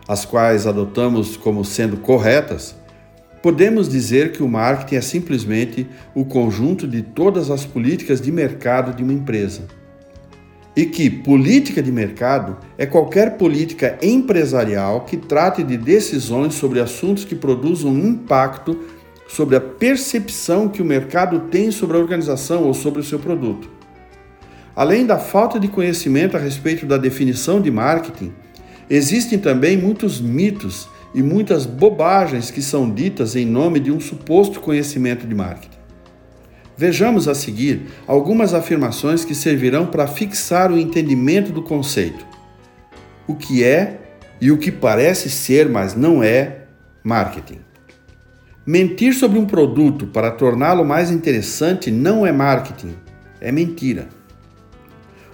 as 0.08 0.26
quais 0.26 0.65
adotamos 0.65 1.38
como 1.38 1.63
sendo 1.63 1.98
corretas, 1.98 2.76
podemos 3.41 3.88
dizer 3.88 4.32
que 4.32 4.43
o 4.43 4.47
marketing 4.47 4.95
é 4.95 5.02
simplesmente 5.02 5.88
o 6.13 6.26
conjunto 6.26 6.88
de 6.88 7.02
todas 7.02 7.50
as 7.50 7.65
políticas 7.65 8.19
de 8.19 8.32
mercado 8.32 8.95
de 8.95 9.04
uma 9.04 9.13
empresa. 9.13 9.63
E 10.76 10.86
que 10.86 11.10
política 11.10 11.82
de 11.82 11.91
mercado 11.91 12.58
é 12.78 12.86
qualquer 12.86 13.38
política 13.38 13.97
empresarial 14.02 15.02
que 15.02 15.17
trate 15.17 15.63
de 15.63 15.76
decisões 15.76 16.54
sobre 16.54 16.80
assuntos 16.80 17.26
que 17.26 17.36
produzam 17.36 17.91
um 17.91 18.10
impacto 18.10 18.80
sobre 19.28 19.56
a 19.56 19.62
percepção 19.62 20.69
que 20.69 20.82
o 20.82 20.86
mercado 20.86 21.39
tem 21.52 21.71
sobre 21.71 21.97
a 21.97 22.00
organização 22.00 22.63
ou 22.63 22.73
sobre 22.73 23.02
o 23.02 23.04
seu 23.04 23.19
produto. 23.19 23.69
Além 24.76 25.06
da 25.06 25.17
falta 25.17 25.60
de 25.60 25.67
conhecimento 25.67 26.38
a 26.38 26.39
respeito 26.39 26.86
da 26.86 26.97
definição 26.97 27.60
de 27.60 27.71
marketing, 27.71 28.32
existem 28.88 29.39
também 29.39 29.76
muitos 29.76 30.21
mitos 30.21 30.88
e 31.17 31.23
muitas 31.23 31.65
bobagens 31.65 32.51
que 32.51 32.62
são 32.62 32.93
ditas 32.93 33.36
em 33.36 33.43
nome 33.43 33.80
de 33.80 33.91
um 33.91 33.99
suposto 33.99 34.60
conhecimento 34.60 35.25
de 35.25 35.34
marketing. 35.34 35.80
Vejamos 36.77 37.27
a 37.27 37.34
seguir 37.34 37.88
algumas 38.06 38.53
afirmações 38.53 39.25
que 39.25 39.34
servirão 39.34 39.88
para 39.88 40.06
fixar 40.06 40.71
o 40.71 40.77
entendimento 40.77 41.51
do 41.51 41.63
conceito. 41.63 42.23
O 43.27 43.34
que 43.34 43.63
é 43.63 43.99
e 44.39 44.51
o 44.51 44.60
que 44.60 44.71
parece 44.71 45.27
ser, 45.27 45.67
mas 45.67 45.95
não 45.95 46.21
é, 46.21 46.65
marketing. 47.03 47.62
Mentir 48.63 49.15
sobre 49.15 49.39
um 49.39 49.45
produto 49.47 50.06
para 50.06 50.30
torná-lo 50.30 50.86
mais 50.86 51.10
interessante 51.10 51.89
não 51.89 52.27
é 52.27 52.32
marketing, 52.32 52.93
é 53.41 53.51
mentira 53.51 54.08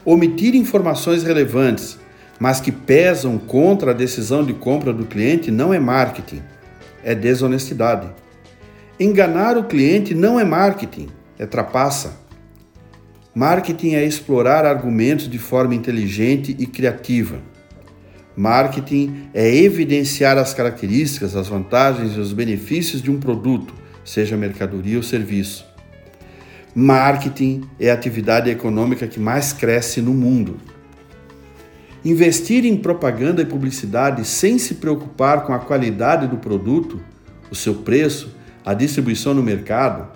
omitir 0.05 0.53
informações 0.53 1.23
relevantes, 1.23 1.97
mas 2.39 2.59
que 2.59 2.71
pesam 2.71 3.37
contra 3.37 3.91
a 3.91 3.93
decisão 3.93 4.43
de 4.43 4.53
compra 4.53 4.91
do 4.91 5.05
cliente 5.05 5.51
não 5.51 5.73
é 5.73 5.79
marketing, 5.79 6.41
é 7.03 7.13
desonestidade. 7.13 8.09
Enganar 8.99 9.57
o 9.57 9.63
cliente 9.63 10.13
não 10.13 10.39
é 10.39 10.43
marketing, 10.43 11.09
é 11.37 11.45
trapaça. 11.45 12.21
Marketing 13.33 13.95
é 13.95 14.05
explorar 14.05 14.65
argumentos 14.65 15.27
de 15.27 15.39
forma 15.39 15.73
inteligente 15.73 16.55
e 16.59 16.67
criativa. 16.67 17.39
Marketing 18.35 19.29
é 19.33 19.55
evidenciar 19.55 20.37
as 20.37 20.53
características, 20.53 21.35
as 21.35 21.47
vantagens 21.47 22.15
e 22.15 22.19
os 22.19 22.33
benefícios 22.33 23.01
de 23.01 23.11
um 23.11 23.19
produto, 23.19 23.73
seja 24.03 24.35
mercadoria 24.35 24.97
ou 24.97 25.03
serviço. 25.03 25.65
Marketing 26.75 27.63
é 27.79 27.91
a 27.91 27.93
atividade 27.93 28.49
econômica 28.49 29.07
que 29.07 29.19
mais 29.19 29.53
cresce 29.53 30.01
no 30.01 30.13
mundo. 30.13 30.57
Investir 32.05 32.65
em 32.65 32.75
propaganda 32.75 33.41
e 33.41 33.45
publicidade 33.45 34.25
sem 34.25 34.57
se 34.57 34.75
preocupar 34.75 35.45
com 35.45 35.53
a 35.53 35.59
qualidade 35.59 36.27
do 36.27 36.37
produto, 36.37 36.99
o 37.49 37.55
seu 37.55 37.75
preço, 37.75 38.35
a 38.65 38.73
distribuição 38.73 39.33
no 39.33 39.41
mercado, 39.41 40.09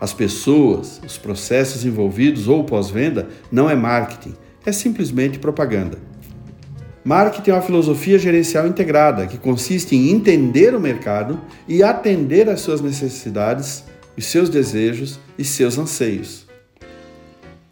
as 0.00 0.12
pessoas, 0.12 1.00
os 1.06 1.16
processos 1.16 1.84
envolvidos 1.84 2.48
ou 2.48 2.64
pós-venda 2.64 3.28
não 3.52 3.70
é 3.70 3.76
marketing, 3.76 4.34
é 4.66 4.72
simplesmente 4.72 5.38
propaganda. 5.38 5.98
Marketing 7.04 7.50
é 7.50 7.54
uma 7.54 7.62
filosofia 7.62 8.18
gerencial 8.18 8.66
integrada 8.66 9.26
que 9.26 9.38
consiste 9.38 9.94
em 9.94 10.10
entender 10.10 10.74
o 10.74 10.80
mercado 10.80 11.40
e 11.68 11.82
atender 11.82 12.48
às 12.48 12.60
suas 12.60 12.80
necessidades 12.80 13.84
os 14.16 14.26
seus 14.26 14.48
desejos 14.50 15.20
e 15.38 15.44
seus 15.44 15.78
anseios. 15.78 16.47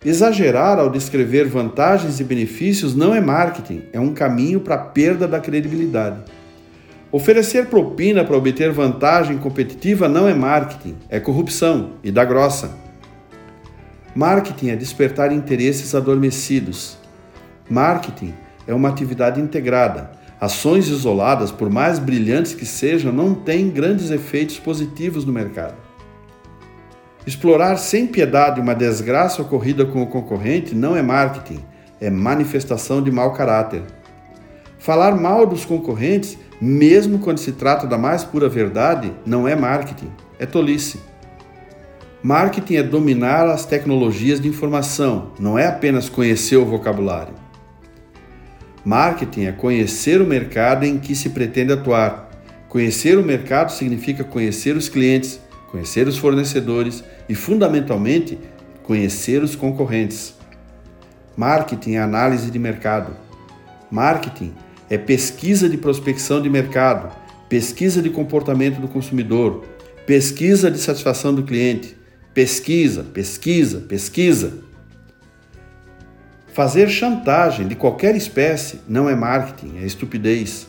Exagerar 0.05 0.79
ao 0.79 0.91
descrever 0.91 1.47
vantagens 1.47 2.21
e 2.21 2.25
benefícios 2.25 2.95
não 2.95 3.15
é 3.15 3.21
marketing, 3.21 3.83
é 3.93 3.99
um 3.99 4.13
caminho 4.13 4.61
para 4.61 4.75
a 4.75 4.79
perda 4.79 5.27
da 5.27 5.41
credibilidade. 5.41 6.19
Oferecer 7.11 7.67
propina 7.67 8.25
para 8.25 8.37
obter 8.37 8.71
vantagem 8.73 9.39
competitiva 9.39 10.09
não 10.09 10.29
é 10.29 10.35
marketing, 10.35 10.97
é 11.09 11.19
corrupção 11.19 11.93
e 12.05 12.11
dá 12.11 12.25
grossa. 12.25 12.71
Marketing 14.15 14.69
é 14.69 14.77
despertar 14.77 15.33
interesses 15.33 15.95
adormecidos. 15.95 16.99
Marketing 17.69 18.35
é 18.67 18.75
uma 18.75 18.89
atividade 18.89 19.41
integrada. 19.41 20.13
Ações 20.39 20.89
isoladas, 20.89 21.51
por 21.51 21.71
mais 21.71 21.99
brilhantes 21.99 22.55
que 22.55 22.67
sejam, 22.67 23.13
não 23.13 23.35
têm 23.35 23.71
grandes 23.71 24.11
efeitos 24.11 24.59
positivos 24.59 25.25
no 25.25 25.33
mercado. 25.33 25.86
Explorar 27.27 27.77
sem 27.77 28.07
piedade 28.07 28.61
uma 28.61 28.73
desgraça 28.73 29.43
ocorrida 29.43 29.85
com 29.85 30.01
o 30.01 30.07
concorrente 30.07 30.77
não 30.77 30.97
é 30.97 31.03
marketing, 31.03 31.59
é 32.01 32.09
manifestação 32.09 33.03
de 33.03 33.11
mau 33.11 33.33
caráter. 33.33 33.83
Falar 34.79 35.17
mal 35.17 35.45
dos 35.45 35.65
concorrentes, 35.65 36.39
mesmo 36.61 37.19
quando 37.19 37.39
se 37.39 37.51
trata 37.51 37.85
da 37.85 37.99
mais 37.99 38.23
pura 38.23 38.49
verdade, 38.49 39.13
não 39.27 39.49
é 39.49 39.57
marketing, 39.57 40.09
é 40.39 40.47
tolice. 40.47 41.01
Marketing 42.23 42.77
é 42.77 42.83
dominar 42.85 43.49
as 43.49 43.67
tecnologias 43.67 44.41
de 44.41 44.47
informação, 44.47 45.33
não 45.41 45.59
é 45.59 45.67
apenas 45.67 46.09
conhecer 46.09 46.57
o 46.57 46.65
vocabulário. 46.65 47.35
Marketing 48.85 49.47
é 49.47 49.53
conhecer 49.53 50.21
o 50.21 50.27
mercado 50.27 50.85
em 50.85 50.97
que 50.97 51.17
se 51.17 51.31
pretende 51.31 51.73
atuar. 51.73 52.31
Conhecer 52.69 53.19
o 53.19 53.25
mercado 53.25 53.73
significa 53.73 54.23
conhecer 54.23 54.77
os 54.77 54.89
clientes, 54.89 55.41
conhecer 55.77 56.09
os 56.09 56.17
fornecedores 56.17 57.05
e, 57.29 57.35
fundamentalmente, 57.35 58.39
conhecer 58.83 59.43
os 59.43 59.55
concorrentes. 59.55 60.35
Marketing 61.37 61.97
é 61.97 61.99
análise 61.99 62.51
de 62.51 62.59
mercado. 62.59 63.15
Marketing 63.91 64.55
é 64.89 64.97
pesquisa 64.97 65.69
de 65.69 65.77
prospecção 65.77 66.41
de 66.41 66.49
mercado, 66.49 67.15
pesquisa 67.47 68.01
de 68.01 68.09
comportamento 68.09 68.81
do 68.81 68.89
consumidor, 68.89 69.67
pesquisa 70.07 70.71
de 70.71 70.79
satisfação 70.79 71.35
do 71.35 71.43
cliente, 71.43 71.95
pesquisa, 72.33 73.03
pesquisa, 73.03 73.81
pesquisa. 73.81 74.55
Fazer 76.55 76.89
chantagem 76.89 77.69
de 77.69 77.75
qualquer 77.75 78.17
espécie 78.17 78.81
não 78.89 79.11
é 79.11 79.15
marketing, 79.15 79.77
é 79.77 79.85
estupidez. 79.85 80.69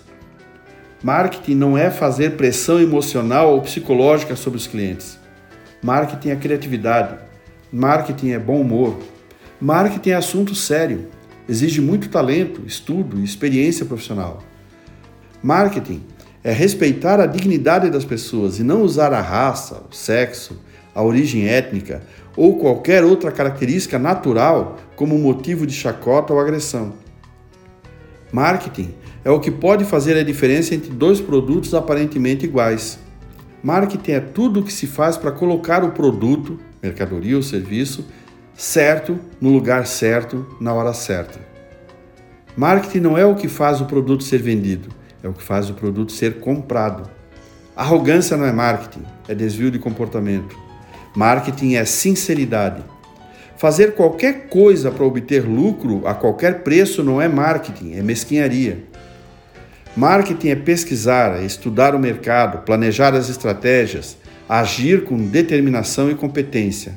Marketing 1.04 1.54
não 1.54 1.78
é 1.78 1.92
fazer 1.92 2.32
pressão 2.38 2.80
emocional 2.82 3.54
ou 3.54 3.62
psicológica 3.62 4.36
sobre 4.36 4.58
os 4.58 4.66
clientes. 4.66 5.20
Marketing 5.82 6.30
é 6.30 6.36
criatividade. 6.36 7.18
Marketing 7.72 8.32
é 8.32 8.40
bom 8.40 8.62
humor. 8.62 8.98
Marketing 9.62 10.10
é 10.10 10.16
assunto 10.16 10.56
sério. 10.56 11.08
Exige 11.48 11.82
muito 11.82 12.10
talento, 12.10 12.64
estudo 12.66 13.20
e 13.20 13.24
experiência 13.24 13.86
profissional. 13.86 14.40
Marketing 15.42 16.04
é 16.44 16.52
respeitar 16.52 17.20
a 17.20 17.28
dignidade 17.28 17.90
das 17.90 18.04
pessoas 18.04 18.60
e 18.60 18.64
não 18.64 18.82
usar 18.82 19.14
a 19.14 19.22
raça, 19.22 19.84
o 19.90 19.94
sexo, 19.94 20.60
a 20.96 21.04
origem 21.04 21.48
étnica 21.48 22.02
ou 22.36 22.58
qualquer 22.58 23.04
outra 23.04 23.32
característica 23.32 24.00
natural 24.00 24.78
como 24.96 25.18
motivo 25.18 25.68
de 25.68 25.74
chacota 25.74 26.34
ou 26.34 26.40
agressão. 26.40 26.94
Marketing 28.32 28.94
é 29.28 29.30
o 29.30 29.42
que 29.42 29.52
pode 29.52 29.84
fazer 29.84 30.16
a 30.16 30.24
diferença 30.24 30.74
entre 30.74 30.90
dois 30.90 31.20
produtos 31.20 31.74
aparentemente 31.74 32.46
iguais. 32.46 32.98
Marketing 33.62 34.12
é 34.12 34.22
tudo 34.22 34.62
o 34.62 34.64
que 34.64 34.72
se 34.72 34.88
faz 34.88 35.18
para 35.18 35.34
colocar 35.34 35.84
o 35.84 35.92
produto, 35.92 36.58
mercadoria 36.82 37.36
ou 37.36 37.44
serviço, 37.44 38.08
certo 38.56 39.20
no 39.42 39.50
lugar 39.50 39.86
certo, 39.86 40.48
na 40.62 40.74
hora 40.74 40.94
certa. 40.94 41.42
Marketing 42.56 43.02
não 43.02 43.18
é 43.18 43.26
o 43.26 43.36
que 43.36 43.50
faz 43.50 43.82
o 43.82 43.86
produto 43.86 44.24
ser 44.24 44.42
vendido, 44.42 44.88
é 45.22 45.28
o 45.28 45.34
que 45.34 45.44
faz 45.44 45.70
o 45.70 45.74
produto 45.74 46.14
ser 46.14 46.40
comprado. 46.40 47.10
Arrogância 47.76 48.38
não 48.38 48.46
é 48.46 48.54
marketing, 48.54 49.04
é 49.28 49.36
desvio 49.36 49.70
de 49.70 49.78
comportamento. 49.78 50.56
Marketing 51.14 51.74
é 51.74 51.84
sinceridade. 51.84 52.82
Fazer 53.58 53.94
qualquer 53.94 54.48
coisa 54.48 54.90
para 54.90 55.04
obter 55.04 55.44
lucro 55.44 56.08
a 56.08 56.14
qualquer 56.14 56.64
preço 56.64 57.04
não 57.04 57.22
é 57.22 57.28
marketing, 57.28 57.96
é 57.96 58.02
mesquinharia. 58.02 58.88
Marketing 59.98 60.50
é 60.50 60.56
pesquisar, 60.56 61.42
é 61.42 61.44
estudar 61.44 61.96
o 61.96 62.00
mercado, 62.00 62.64
planejar 62.64 63.16
as 63.16 63.30
estratégias, 63.30 64.16
agir 64.48 65.04
com 65.04 65.18
determinação 65.18 66.12
e 66.12 66.14
competência. 66.14 66.94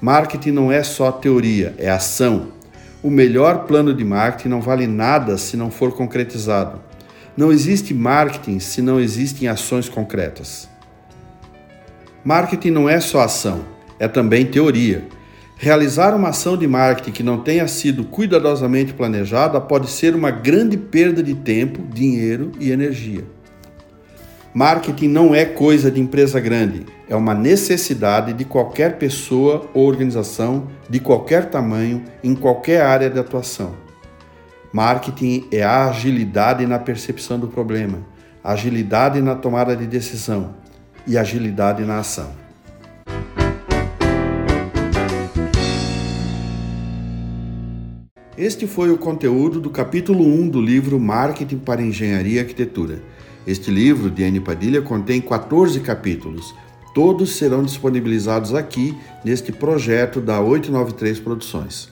Marketing 0.00 0.50
não 0.50 0.72
é 0.72 0.82
só 0.82 1.12
teoria, 1.12 1.76
é 1.78 1.88
ação. 1.88 2.48
O 3.00 3.08
melhor 3.08 3.66
plano 3.66 3.94
de 3.94 4.04
marketing 4.04 4.48
não 4.48 4.60
vale 4.60 4.88
nada 4.88 5.38
se 5.38 5.56
não 5.56 5.70
for 5.70 5.92
concretizado. 5.92 6.80
Não 7.36 7.52
existe 7.52 7.94
marketing 7.94 8.58
se 8.58 8.82
não 8.82 8.98
existem 8.98 9.46
ações 9.46 9.88
concretas. 9.88 10.68
Marketing 12.24 12.70
não 12.70 12.88
é 12.88 12.98
só 12.98 13.20
ação, 13.20 13.64
é 13.96 14.08
também 14.08 14.44
teoria. 14.44 15.06
Realizar 15.64 16.14
uma 16.14 16.28
ação 16.28 16.58
de 16.58 16.68
marketing 16.68 17.10
que 17.10 17.22
não 17.22 17.38
tenha 17.38 17.66
sido 17.66 18.04
cuidadosamente 18.04 18.92
planejada 18.92 19.58
pode 19.58 19.88
ser 19.88 20.14
uma 20.14 20.30
grande 20.30 20.76
perda 20.76 21.22
de 21.22 21.34
tempo, 21.34 21.82
dinheiro 21.90 22.52
e 22.60 22.70
energia. 22.70 23.24
Marketing 24.52 25.08
não 25.08 25.34
é 25.34 25.46
coisa 25.46 25.90
de 25.90 25.98
empresa 25.98 26.38
grande, 26.38 26.84
é 27.08 27.16
uma 27.16 27.32
necessidade 27.32 28.34
de 28.34 28.44
qualquer 28.44 28.98
pessoa 28.98 29.66
ou 29.72 29.88
organização 29.88 30.66
de 30.86 31.00
qualquer 31.00 31.48
tamanho, 31.48 32.04
em 32.22 32.34
qualquer 32.34 32.82
área 32.82 33.08
de 33.08 33.18
atuação. 33.18 33.74
Marketing 34.70 35.48
é 35.50 35.62
a 35.62 35.88
agilidade 35.88 36.66
na 36.66 36.78
percepção 36.78 37.38
do 37.38 37.48
problema, 37.48 38.00
agilidade 38.44 39.22
na 39.22 39.34
tomada 39.34 39.74
de 39.74 39.86
decisão 39.86 40.56
e 41.06 41.16
agilidade 41.16 41.82
na 41.86 42.00
ação. 42.00 42.43
Este 48.36 48.66
foi 48.66 48.90
o 48.90 48.98
conteúdo 48.98 49.60
do 49.60 49.70
capítulo 49.70 50.24
1 50.24 50.48
do 50.48 50.60
livro 50.60 50.98
Marketing 50.98 51.58
para 51.58 51.80
Engenharia 51.80 52.34
e 52.34 52.38
Arquitetura. 52.40 53.00
Este 53.46 53.70
livro 53.70 54.10
de 54.10 54.24
Anne 54.24 54.40
Padilha 54.40 54.82
contém 54.82 55.20
14 55.20 55.78
capítulos. 55.78 56.52
Todos 56.92 57.36
serão 57.36 57.62
disponibilizados 57.62 58.52
aqui 58.52 58.92
neste 59.24 59.52
projeto 59.52 60.20
da 60.20 60.40
893 60.40 61.20
Produções. 61.20 61.88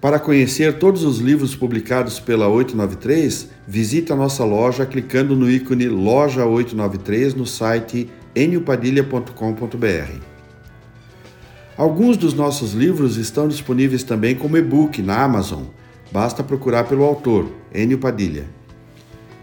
Para 0.00 0.18
conhecer 0.18 0.78
todos 0.80 1.04
os 1.04 1.18
livros 1.18 1.54
publicados 1.54 2.18
pela 2.18 2.48
893, 2.48 3.50
visite 3.68 4.12
a 4.12 4.16
nossa 4.16 4.44
loja 4.44 4.84
clicando 4.84 5.36
no 5.36 5.48
ícone 5.48 5.86
Loja 5.88 6.44
893 6.44 7.34
no 7.34 7.46
site 7.46 8.10
eniopadilha.com.br. 8.34 10.29
Alguns 11.76 12.16
dos 12.16 12.34
nossos 12.34 12.72
livros 12.72 13.16
estão 13.16 13.48
disponíveis 13.48 14.02
também 14.02 14.34
como 14.34 14.56
e-book 14.56 15.00
na 15.00 15.22
Amazon. 15.22 15.64
Basta 16.12 16.42
procurar 16.42 16.84
pelo 16.84 17.04
autor, 17.04 17.50
Enio 17.74 17.98
Padilha. 17.98 18.44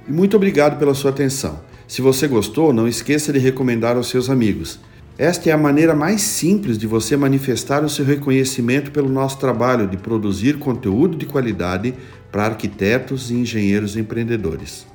E 0.08 0.12
muito 0.12 0.36
obrigado 0.36 0.78
pela 0.78 0.94
sua 0.94 1.12
atenção. 1.12 1.60
Se 1.88 2.02
você 2.02 2.28
gostou, 2.28 2.74
não 2.74 2.88
esqueça 2.88 3.32
de 3.32 3.40
recomendar 3.40 3.96
aos 3.96 4.10
seus 4.10 4.30
amigos. 4.30 4.80
Esta 5.18 5.50
é 5.50 5.54
a 5.54 5.58
maneira 5.58 5.96
mais 5.96 6.22
simples 6.22 6.78
de 6.78 6.86
você 6.86 7.18
manifestar 7.18 7.84
o 7.84 7.90
seu 7.90 8.06
reconhecimento 8.06 8.92
pelo 8.92 9.10
nosso 9.10 9.40
trabalho 9.40 9.88
de 9.88 9.98
produzir 9.98 10.60
conteúdo 10.60 11.18
de 11.18 11.26
qualidade 11.26 11.94
para 12.32 12.46
arquitetos 12.46 13.32
e 13.32 13.36
engenheiros 13.36 13.98
empreendedores. 13.98 14.86